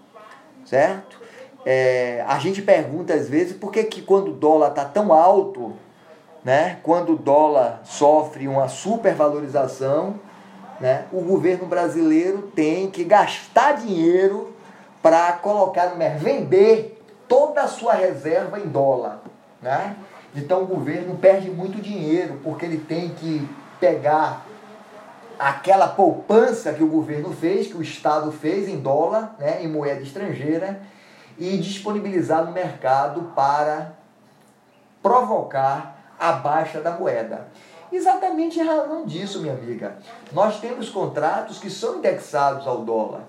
[0.65, 1.21] Certo?
[1.65, 5.71] É, a gente pergunta às vezes por que, que quando o dólar está tão alto,
[6.43, 10.15] né, quando o dólar sofre uma supervalorização,
[10.82, 14.53] né, o governo brasileiro tem que gastar dinheiro
[15.06, 19.20] para colocar no mercado, vender toda a sua reserva em dólar.
[19.62, 19.95] Né?
[20.36, 23.47] Então o governo perde muito dinheiro, porque ele tem que
[23.80, 24.43] pegar
[25.38, 30.01] aquela poupança que o governo fez, que o Estado fez em dólar, né, em moeda
[30.01, 30.82] estrangeira,
[31.38, 33.91] e disponibilizar no mercado para
[35.03, 37.45] provocar a baixa da moeda.
[37.91, 39.99] Exatamente em razão disso, minha amiga.
[40.32, 43.22] Nós temos contratos que são indexados ao dólar.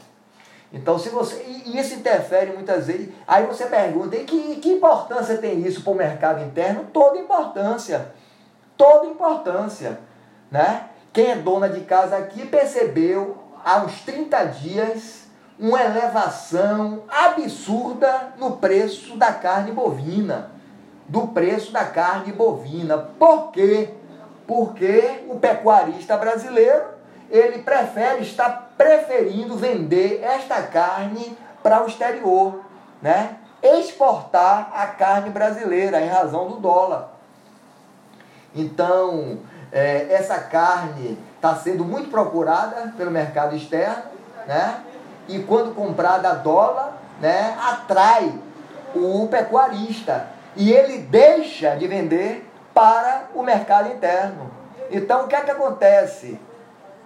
[0.76, 1.42] Então, se você.
[1.64, 3.08] E isso interfere muitas vezes.
[3.26, 6.84] Aí você pergunta, e que, que importância tem isso para o mercado interno?
[6.92, 8.12] Toda importância.
[8.76, 9.98] Toda importância.
[10.50, 10.84] Né?
[11.12, 15.26] Quem é dona de casa aqui percebeu há uns 30 dias
[15.58, 20.50] uma elevação absurda no preço da carne bovina.
[21.08, 22.98] Do preço da carne bovina.
[22.98, 23.94] Por quê?
[24.46, 26.96] Porque o pecuarista brasileiro
[27.30, 32.60] ele prefere, está preferindo vender esta carne para o exterior,
[33.00, 33.36] né?
[33.62, 37.10] exportar a carne brasileira em razão do dólar.
[38.54, 39.38] Então,
[39.72, 44.04] é, essa carne está sendo muito procurada pelo mercado externo,
[44.46, 44.80] né?
[45.28, 48.32] e quando comprada a dólar, né, atrai
[48.94, 54.50] o pecuarista e ele deixa de vender para o mercado interno.
[54.90, 56.38] Então, o que é que acontece?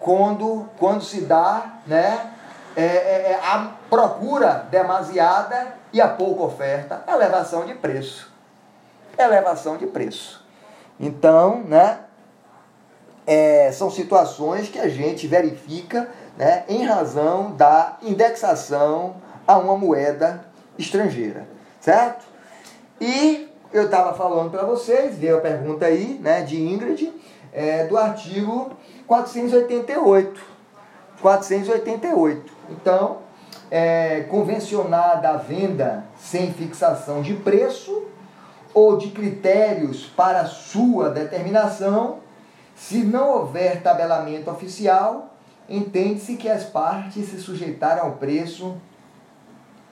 [0.01, 2.33] Quando, quando se dá né,
[2.75, 8.33] é, é, é, a procura demasiada e a pouca oferta, elevação de preço.
[9.19, 10.45] Elevação de preço.
[10.99, 12.01] Então, né,
[13.27, 20.45] é, são situações que a gente verifica né, em razão da indexação a uma moeda
[20.79, 21.47] estrangeira,
[21.81, 22.25] certo?
[23.01, 27.13] E eu estava falando para vocês, veio a pergunta aí né, de Ingrid,
[27.53, 28.73] é, do artigo
[29.07, 30.41] 488.
[31.21, 32.53] 488.
[32.71, 33.19] Então,
[33.71, 38.05] é, convencionada a venda sem fixação de preço
[38.73, 42.19] ou de critérios para sua determinação,
[42.75, 45.35] se não houver tabelamento oficial,
[45.69, 48.77] entende-se que as partes se sujeitaram ao preço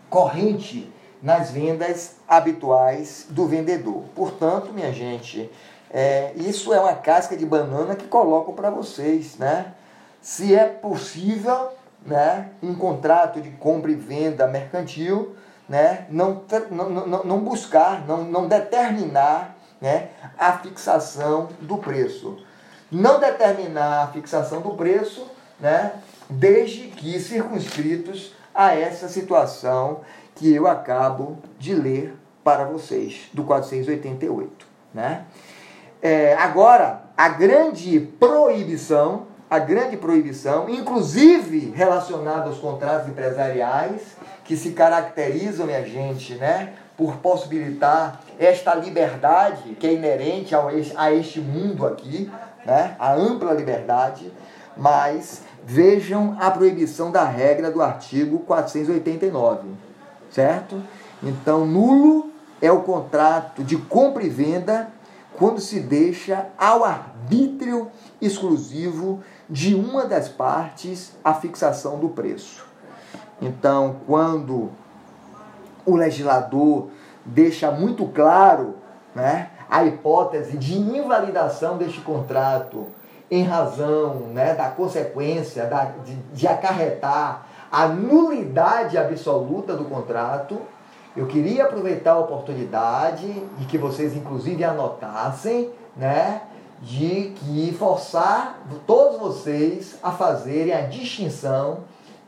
[0.09, 0.91] corrente
[1.23, 4.05] nas vendas habituais do vendedor.
[4.15, 5.51] Portanto, minha gente,
[5.91, 9.75] é, isso é uma casca de banana que coloco para vocês, né?
[10.21, 11.71] Se é possível,
[12.05, 15.37] né, um contrato de compra e venda mercantil,
[15.69, 20.09] né, não, não, não, buscar, não, não determinar né,
[20.39, 22.39] a fixação do preço.
[22.91, 25.31] Não determinar a fixação do preço,
[25.61, 25.93] né,
[26.29, 30.01] desde que circunscritos a essa situação
[30.35, 34.67] que eu acabo de ler para vocês, do 488.
[34.93, 35.25] Né?
[36.01, 44.03] É, agora, a grande proibição, a grande proibição, inclusive relacionada aos contratos empresariais,
[44.45, 51.13] que se caracterizam, minha gente, né, por possibilitar esta liberdade que é inerente ao, a
[51.13, 52.31] este mundo aqui,
[52.65, 54.33] né, a ampla liberdade,
[54.77, 59.69] mas vejam a proibição da regra do artigo 489,
[60.31, 60.81] certo?
[61.23, 62.31] Então, nulo
[62.63, 64.89] é o contrato de compra e venda
[65.39, 72.67] quando se deixa ao arbítrio exclusivo de uma das partes a fixação do preço.
[73.41, 74.71] Então, quando
[75.87, 76.89] o legislador
[77.25, 78.75] deixa muito claro
[79.15, 82.87] né, a hipótese de invalidação deste contrato
[83.31, 90.59] em razão né, da consequência da, de, de acarretar a nulidade absoluta do contrato,
[91.19, 93.27] eu queria aproveitar a oportunidade
[93.61, 96.43] e que vocês inclusive anotassem, né,
[96.81, 101.81] de que forçar todos vocês a fazerem a distinção,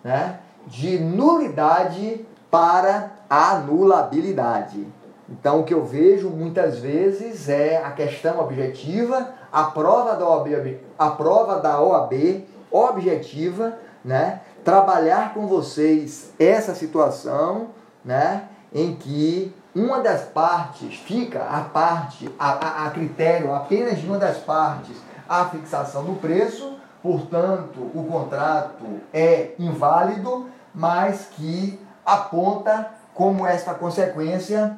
[0.03, 4.84] né, de nulidade para anulabilidade.
[5.28, 10.80] Então, o que eu vejo muitas vezes é a questão objetiva, a prova da OAB,
[10.99, 14.41] a prova da OAB objetiva, né?
[14.64, 17.68] Trabalhar com vocês essa situação,
[18.05, 18.49] né?
[18.72, 24.18] Em que uma das partes fica a parte, a, a, a critério apenas de uma
[24.18, 24.96] das partes,
[25.28, 34.76] a fixação do preço, portanto, o contrato é inválido, mas que aponta como esta consequência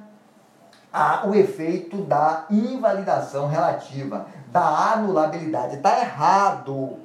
[0.93, 5.77] a, o efeito da invalidação relativa, da anulabilidade.
[5.77, 6.99] Está errado.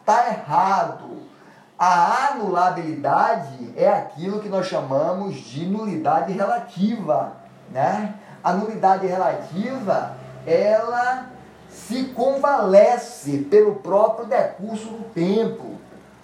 [0.00, 1.31] Está errado.
[1.84, 7.32] A anulabilidade é aquilo que nós chamamos de nulidade relativa,
[7.72, 8.14] né?
[8.44, 10.12] A nulidade relativa,
[10.46, 11.26] ela
[11.68, 15.72] se convalesce pelo próprio decurso do tempo,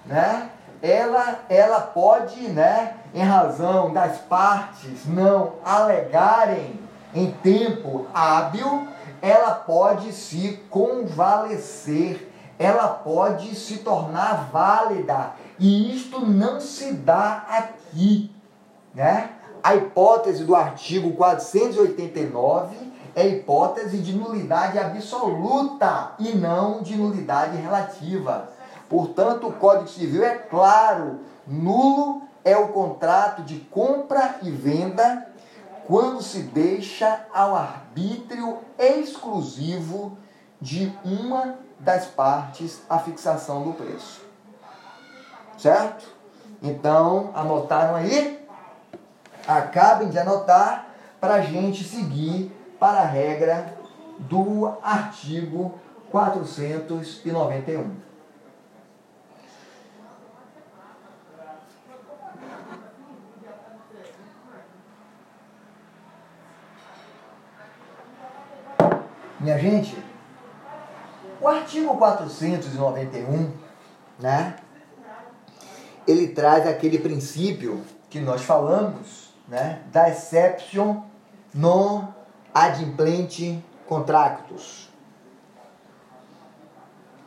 [0.07, 0.49] né?
[0.81, 6.79] ela, ela pode, né, em razão das partes não alegarem
[7.13, 8.87] em tempo hábil,
[9.21, 15.33] ela pode se convalescer, ela pode se tornar válida.
[15.59, 18.31] E isto não se dá aqui,
[18.95, 19.31] né?
[19.63, 22.77] A hipótese do artigo 489
[23.15, 28.49] é hipótese de nulidade absoluta e não de nulidade relativa.
[28.89, 35.27] Portanto, o Código Civil é claro: nulo é o contrato de compra e venda
[35.87, 40.17] quando se deixa ao arbítrio exclusivo
[40.61, 44.28] de uma das partes a fixação do preço.
[45.59, 46.07] Certo?
[46.63, 48.47] Então, anotaram aí?
[49.47, 50.87] Acabem de anotar
[51.21, 53.75] para a gente seguir para a regra
[54.19, 55.79] do artigo
[56.11, 58.09] 491.
[69.41, 69.97] Minha gente,
[71.41, 73.53] o artigo 491,
[74.19, 74.57] né?
[76.09, 79.83] Ele traz aquele princípio que nós falamos, né?
[79.93, 81.03] Da exception
[81.55, 82.09] non
[82.55, 84.89] adimplente contractus.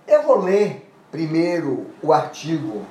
[0.07, 2.83] Eu vou ler primeiro o artigo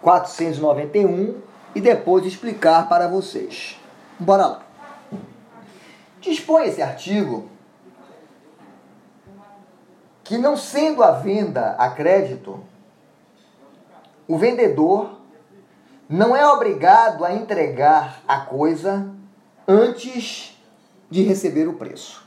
[0.00, 1.40] 491
[1.74, 3.78] e depois explicar para vocês.
[4.18, 4.62] Bora lá.
[6.20, 7.48] Dispõe esse artigo
[10.22, 12.62] que não sendo a venda a crédito,
[14.28, 15.18] o vendedor
[16.08, 19.08] não é obrigado a entregar a coisa
[19.66, 20.56] antes
[21.10, 22.26] de receber o preço.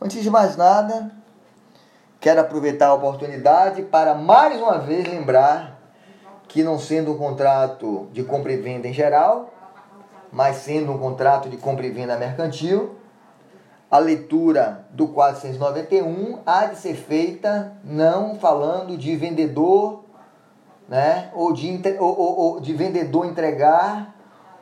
[0.00, 1.10] Antes de mais nada,
[2.20, 5.78] quero aproveitar a oportunidade para mais uma vez lembrar
[6.46, 9.54] que não sendo um contrato de compra e venda em geral,
[10.30, 12.96] mas sendo um contrato de compra e venda mercantil,
[13.90, 19.99] a leitura do 491 há de ser feita não falando de vendedor,
[20.90, 24.12] né, ou de, ou, ou, ou de vendedor entregar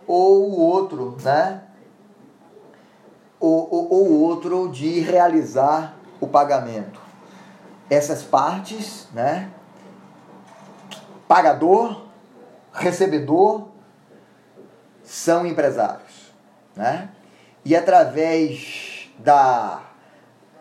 [0.06, 1.62] ou o outro, né?
[3.40, 7.00] Ou, ou, ou outro de realizar o pagamento.
[7.88, 9.50] Essas partes, né?
[11.26, 12.04] Pagador,
[12.72, 13.68] recebedor,
[15.02, 16.34] são empresários,
[16.76, 17.08] né?
[17.64, 19.80] E através da,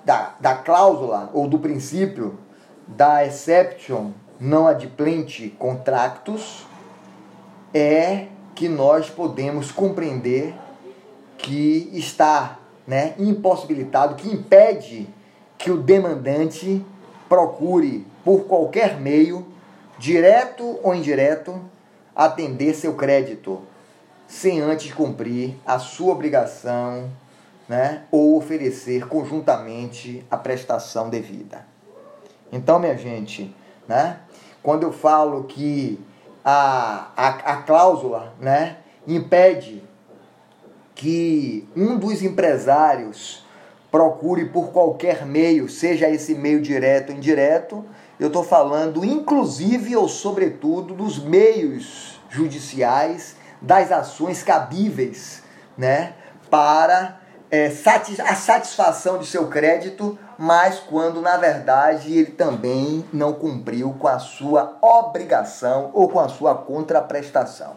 [0.05, 2.39] da, da cláusula ou do princípio
[2.87, 6.65] da exception não adplente contractus,
[7.73, 10.53] é que nós podemos compreender
[11.37, 15.07] que está né, impossibilitado, que impede
[15.57, 16.83] que o demandante
[17.27, 19.45] procure, por qualquer meio,
[19.97, 21.59] direto ou indireto,
[22.15, 23.61] atender seu crédito,
[24.27, 27.09] sem antes cumprir a sua obrigação
[27.67, 31.65] né, ou oferecer conjuntamente a prestação devida.
[32.51, 33.53] Então, minha gente,
[33.87, 34.19] né,
[34.67, 35.97] quando eu falo que
[36.43, 39.81] a, a, a cláusula né, impede
[40.93, 43.45] que um dos empresários
[43.89, 47.85] procure por qualquer meio, seja esse meio direto ou indireto,
[48.19, 55.43] eu estou falando inclusive ou sobretudo dos meios judiciais, das ações cabíveis
[55.77, 56.11] né,
[56.49, 57.16] para
[57.49, 64.07] é, a satisfação de seu crédito, mas quando na verdade ele também não cumpriu com
[64.07, 67.75] a sua obrigação ou com a sua contraprestação.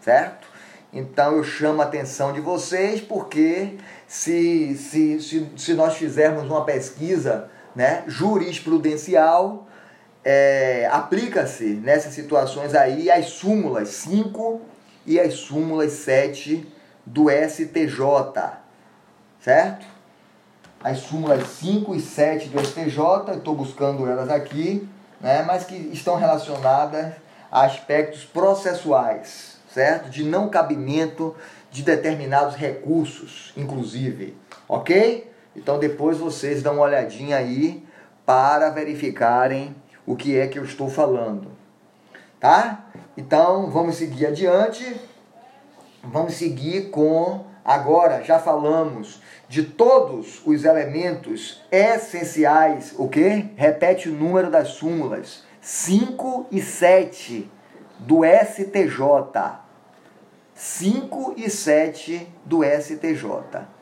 [0.00, 0.46] Certo?
[0.92, 6.64] Então eu chamo a atenção de vocês porque se, se, se, se nós fizermos uma
[6.64, 9.66] pesquisa né, jurisprudencial,
[10.22, 14.60] é, aplica-se nessas situações aí as súmulas 5
[15.06, 16.66] e as súmulas 7
[17.04, 18.63] do STJ
[19.44, 19.84] certo?
[20.82, 24.88] As súmulas 5 e 7 do STJ, estou buscando elas aqui,
[25.20, 27.12] né, mas que estão relacionadas
[27.52, 30.08] a aspectos processuais, certo?
[30.08, 31.36] De não cabimento
[31.70, 34.34] de determinados recursos, inclusive,
[34.66, 35.30] ok?
[35.54, 37.86] Então depois vocês dão uma olhadinha aí
[38.24, 39.76] para verificarem
[40.06, 41.48] o que é que eu estou falando,
[42.40, 42.86] tá?
[43.14, 45.00] Então vamos seguir adiante,
[46.02, 53.50] vamos seguir com agora já falamos de todos os elementos essenciais, o que?
[53.56, 55.42] Repete o número das súmulas.
[55.60, 57.50] 5 e 7
[57.98, 59.60] do STJ.
[60.54, 63.74] 5 e 7 do STJ.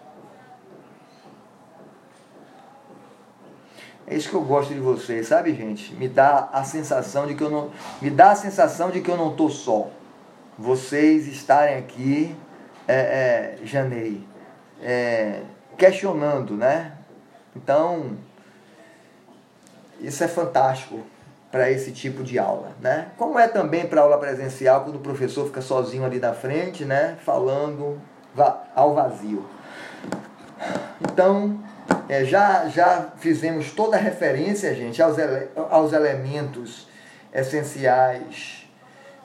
[4.07, 5.95] É isso que eu gosto de vocês, sabe, gente?
[5.95, 7.71] Me dá a sensação de que eu não,
[8.01, 9.89] me dá a sensação de que eu não tô só.
[10.59, 12.37] Vocês estarem aqui,
[12.87, 14.27] é, é, Janei,
[14.83, 15.43] é,
[15.77, 16.93] questionando, né?
[17.55, 18.17] Então,
[20.01, 21.01] isso é fantástico
[21.51, 23.09] para esse tipo de aula, né?
[23.19, 27.17] Como é também para aula presencial, quando o professor fica sozinho ali na frente, né?
[27.25, 28.01] Falando
[28.75, 29.45] ao vazio.
[31.01, 31.61] Então,
[32.09, 36.89] é, já, já fizemos toda a referência, gente, aos, ele, aos elementos
[37.33, 38.67] essenciais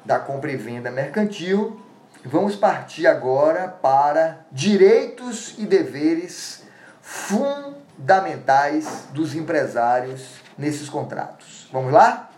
[0.04, 1.82] da compra e venda mercantil
[2.30, 6.64] Vamos partir agora para direitos e deveres
[7.02, 11.70] fundamentais dos empresários nesses contratos.
[11.72, 12.30] Vamos lá?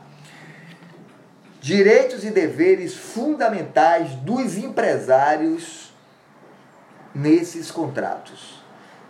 [1.59, 5.91] Direitos e deveres fundamentais dos empresários
[7.11, 8.63] nesses contratos.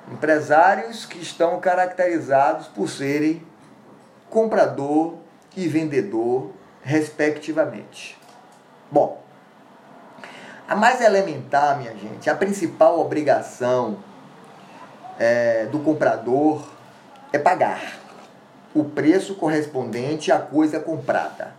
[0.10, 3.46] Empresários que estão caracterizados por serem
[4.30, 5.18] comprador
[5.58, 8.18] e vendedor, respectivamente.
[8.90, 9.28] Bom,
[10.70, 13.98] a mais elementar, minha gente, a principal obrigação
[15.18, 16.64] é, do comprador
[17.34, 17.98] é pagar
[18.76, 21.56] o preço correspondente à coisa comprada.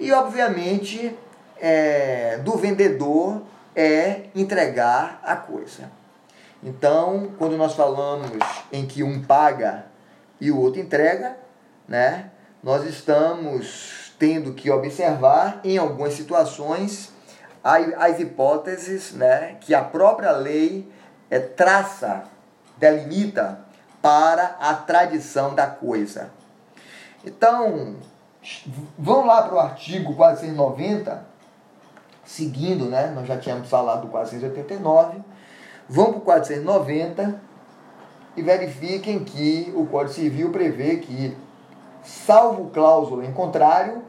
[0.00, 1.14] E, obviamente,
[1.60, 3.42] é, do vendedor
[3.74, 5.90] é entregar a coisa.
[6.62, 8.30] Então, quando nós falamos
[8.72, 9.84] em que um paga
[10.40, 11.36] e o outro entrega,
[11.86, 12.30] né,
[12.62, 17.14] nós estamos tendo que observar em algumas situações
[17.66, 20.88] as hipóteses né, que a própria lei
[21.28, 22.24] é, traça,
[22.76, 23.60] delimita
[24.00, 26.30] para a tradição da coisa.
[27.24, 27.96] Então,
[28.96, 31.26] vamos lá para o artigo 490,
[32.24, 33.10] seguindo, né?
[33.12, 35.18] Nós já tínhamos falado do 489.
[35.88, 37.40] Vamos para o 490
[38.36, 41.36] e verifiquem que o Código Civil prevê que,
[42.04, 44.02] salvo cláusula em contrário,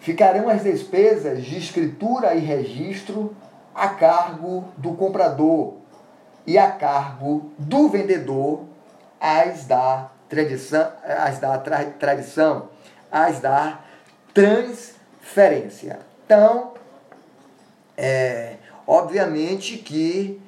[0.00, 3.36] ficarão as despesas de escritura e registro
[3.74, 5.74] a cargo do comprador
[6.46, 8.64] e a cargo do vendedor
[9.20, 12.68] as da tradição, as da tra tradição,
[13.12, 13.78] as da
[14.34, 16.00] transferência.
[16.24, 16.72] Então,
[17.96, 18.56] é,
[18.92, 20.42] Obviamente que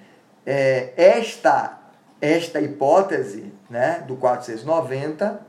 [0.45, 1.79] é, esta,
[2.21, 5.41] esta hipótese né, do 490,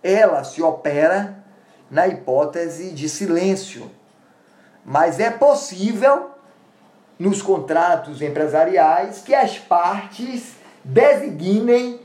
[0.00, 1.42] ela se opera
[1.90, 3.90] na hipótese de silêncio.
[4.84, 6.30] Mas é possível,
[7.18, 12.00] nos contratos empresariais, que as partes designem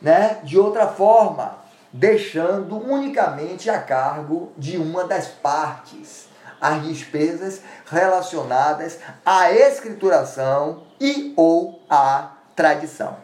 [0.00, 1.58] né, de outra forma,
[1.92, 11.80] deixando unicamente a cargo de uma das partes as despesas relacionadas à escrituração e ou
[11.88, 13.16] à tradição.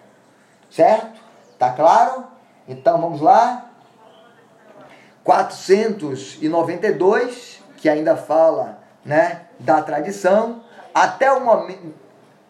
[0.71, 1.21] Certo?
[1.59, 2.25] Tá claro?
[2.67, 3.66] Então vamos lá.
[5.27, 10.63] 492, que ainda fala, né, da tradição,
[10.95, 12.07] até o momento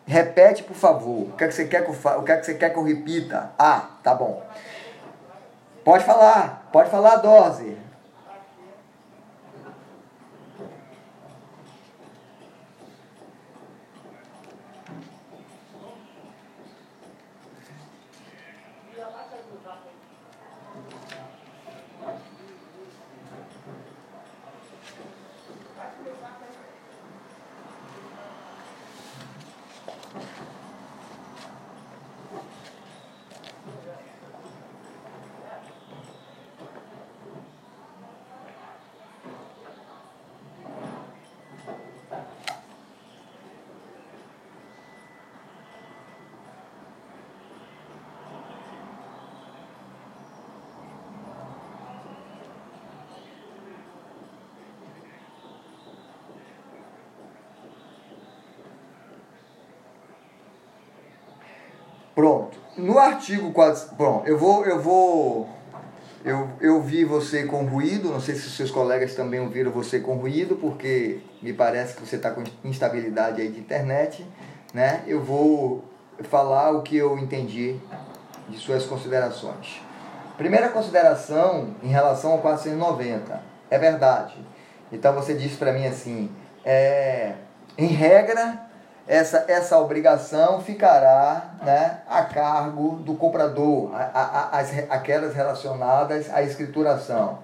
[0.07, 1.23] Repete, por favor.
[1.23, 2.17] O que, é que você quer que eu fa...
[2.17, 3.51] o que, é que você quer que eu repita?
[3.59, 4.41] Ah, tá bom.
[5.85, 7.77] Pode falar, pode falar dose.
[62.17, 62.59] Pronto.
[62.79, 63.95] No artigo 4.
[63.95, 64.65] Bom, eu vou.
[64.65, 65.49] Eu vou.
[66.25, 70.17] Eu, eu vi você com ruído, não sei se seus colegas também ouviram você com
[70.17, 74.27] ruído, porque me parece que você está com instabilidade aí de internet.
[74.73, 75.05] Né?
[75.07, 75.85] Eu vou
[76.25, 77.77] falar o que eu entendi
[78.49, 79.81] de suas considerações.
[80.39, 83.41] Primeira consideração em relação ao 490.
[83.71, 84.35] É verdade.
[84.91, 86.31] Então você disse para mim assim,
[86.65, 87.35] é,
[87.79, 88.66] em regra,
[89.07, 96.43] essa, essa obrigação ficará né, a cargo do comprador, a, a, as, aquelas relacionadas à
[96.43, 97.39] escrituração.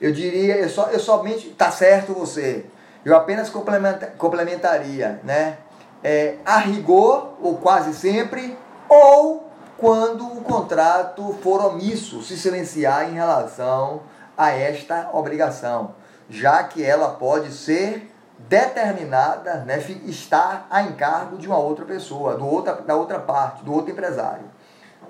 [0.00, 2.64] Eu diria, eu, só, eu somente, está certo você,
[3.04, 5.58] eu apenas complementa, complementaria, né?
[6.04, 8.58] É, a rigor, ou quase sempre,
[8.88, 14.02] ou quando o contrato for omisso, se silenciar em relação
[14.36, 15.94] a esta obrigação,
[16.28, 18.11] já que ela pode ser
[18.48, 23.72] determinada, né, está a encargo de uma outra pessoa, do outra, da outra parte, do
[23.72, 24.44] outro empresário.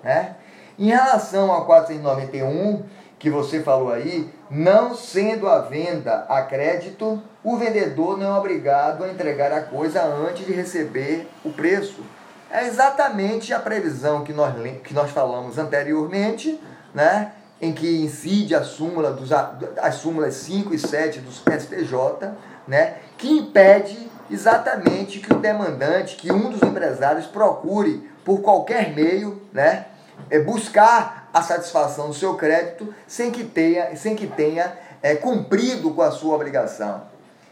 [0.03, 0.37] Né?
[0.79, 2.83] Em relação ao 491,
[3.19, 9.05] que você falou aí, não sendo a venda a crédito, o vendedor não é obrigado
[9.05, 12.03] a entregar a coisa antes de receber o preço.
[12.51, 16.61] É exatamente a previsão que nós, que nós falamos anteriormente,
[16.93, 17.33] né?
[17.63, 22.33] Em que incide a súmula dos, as súmulas 5 e 7 do STJ,
[22.67, 29.41] né, que impede exatamente que o demandante, que um dos empresários procure por qualquer meio,
[29.53, 29.87] né,
[30.29, 35.93] é buscar a satisfação do seu crédito sem que tenha, sem que tenha é, cumprido
[35.93, 37.03] com a sua obrigação.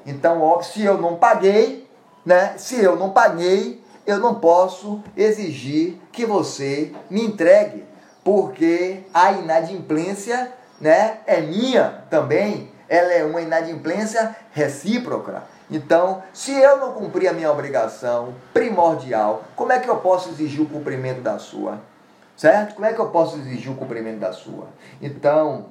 [0.04, 1.88] Então, óbvio, se eu não paguei,
[2.26, 7.84] né, se eu não paguei, eu não posso exigir que você me entregue,
[8.24, 15.44] porque a inadimplência né, é minha também, ela é uma inadimplência recíproca.
[15.70, 20.60] Então, se eu não cumprir a minha obrigação primordial, como é que eu posso exigir
[20.60, 21.78] o cumprimento da sua?
[22.36, 22.74] Certo?
[22.74, 24.66] Como é que eu posso exigir o cumprimento da sua?
[25.00, 25.66] Então,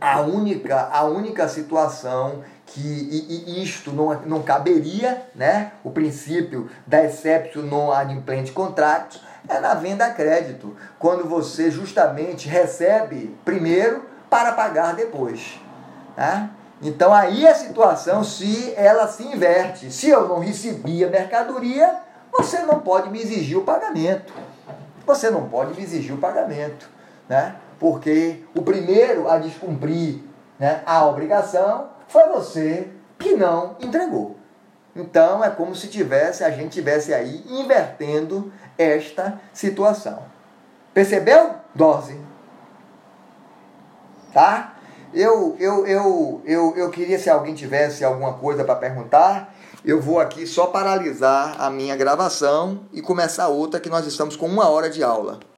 [0.00, 5.72] a única, a única situação que isto não, não caberia, né?
[5.82, 12.48] o princípio da exception non adimplente contract, é na venda a crédito, quando você justamente
[12.48, 15.60] recebe primeiro para pagar depois.
[16.16, 16.50] Né?
[16.82, 19.90] Então aí a situação se ela se inverte.
[19.92, 22.00] Se eu não recebi a mercadoria,
[22.32, 24.32] você não pode me exigir o pagamento.
[25.06, 26.88] Você não pode me exigir o pagamento,
[27.28, 27.56] né?
[27.78, 30.20] Porque o primeiro a descumprir
[30.58, 32.88] né, a obrigação foi você
[33.18, 34.36] que não entregou.
[34.94, 40.22] Então é como se tivesse a gente tivesse aí invertendo esta situação.
[40.94, 41.56] Percebeu?
[41.74, 42.18] Dose.
[44.32, 44.76] Tá?
[45.12, 49.54] Eu, eu, eu, eu, eu queria, se alguém tivesse alguma coisa para perguntar,
[49.84, 54.46] eu vou aqui só paralisar a minha gravação e começar outra que nós estamos com
[54.46, 55.40] uma hora de aula.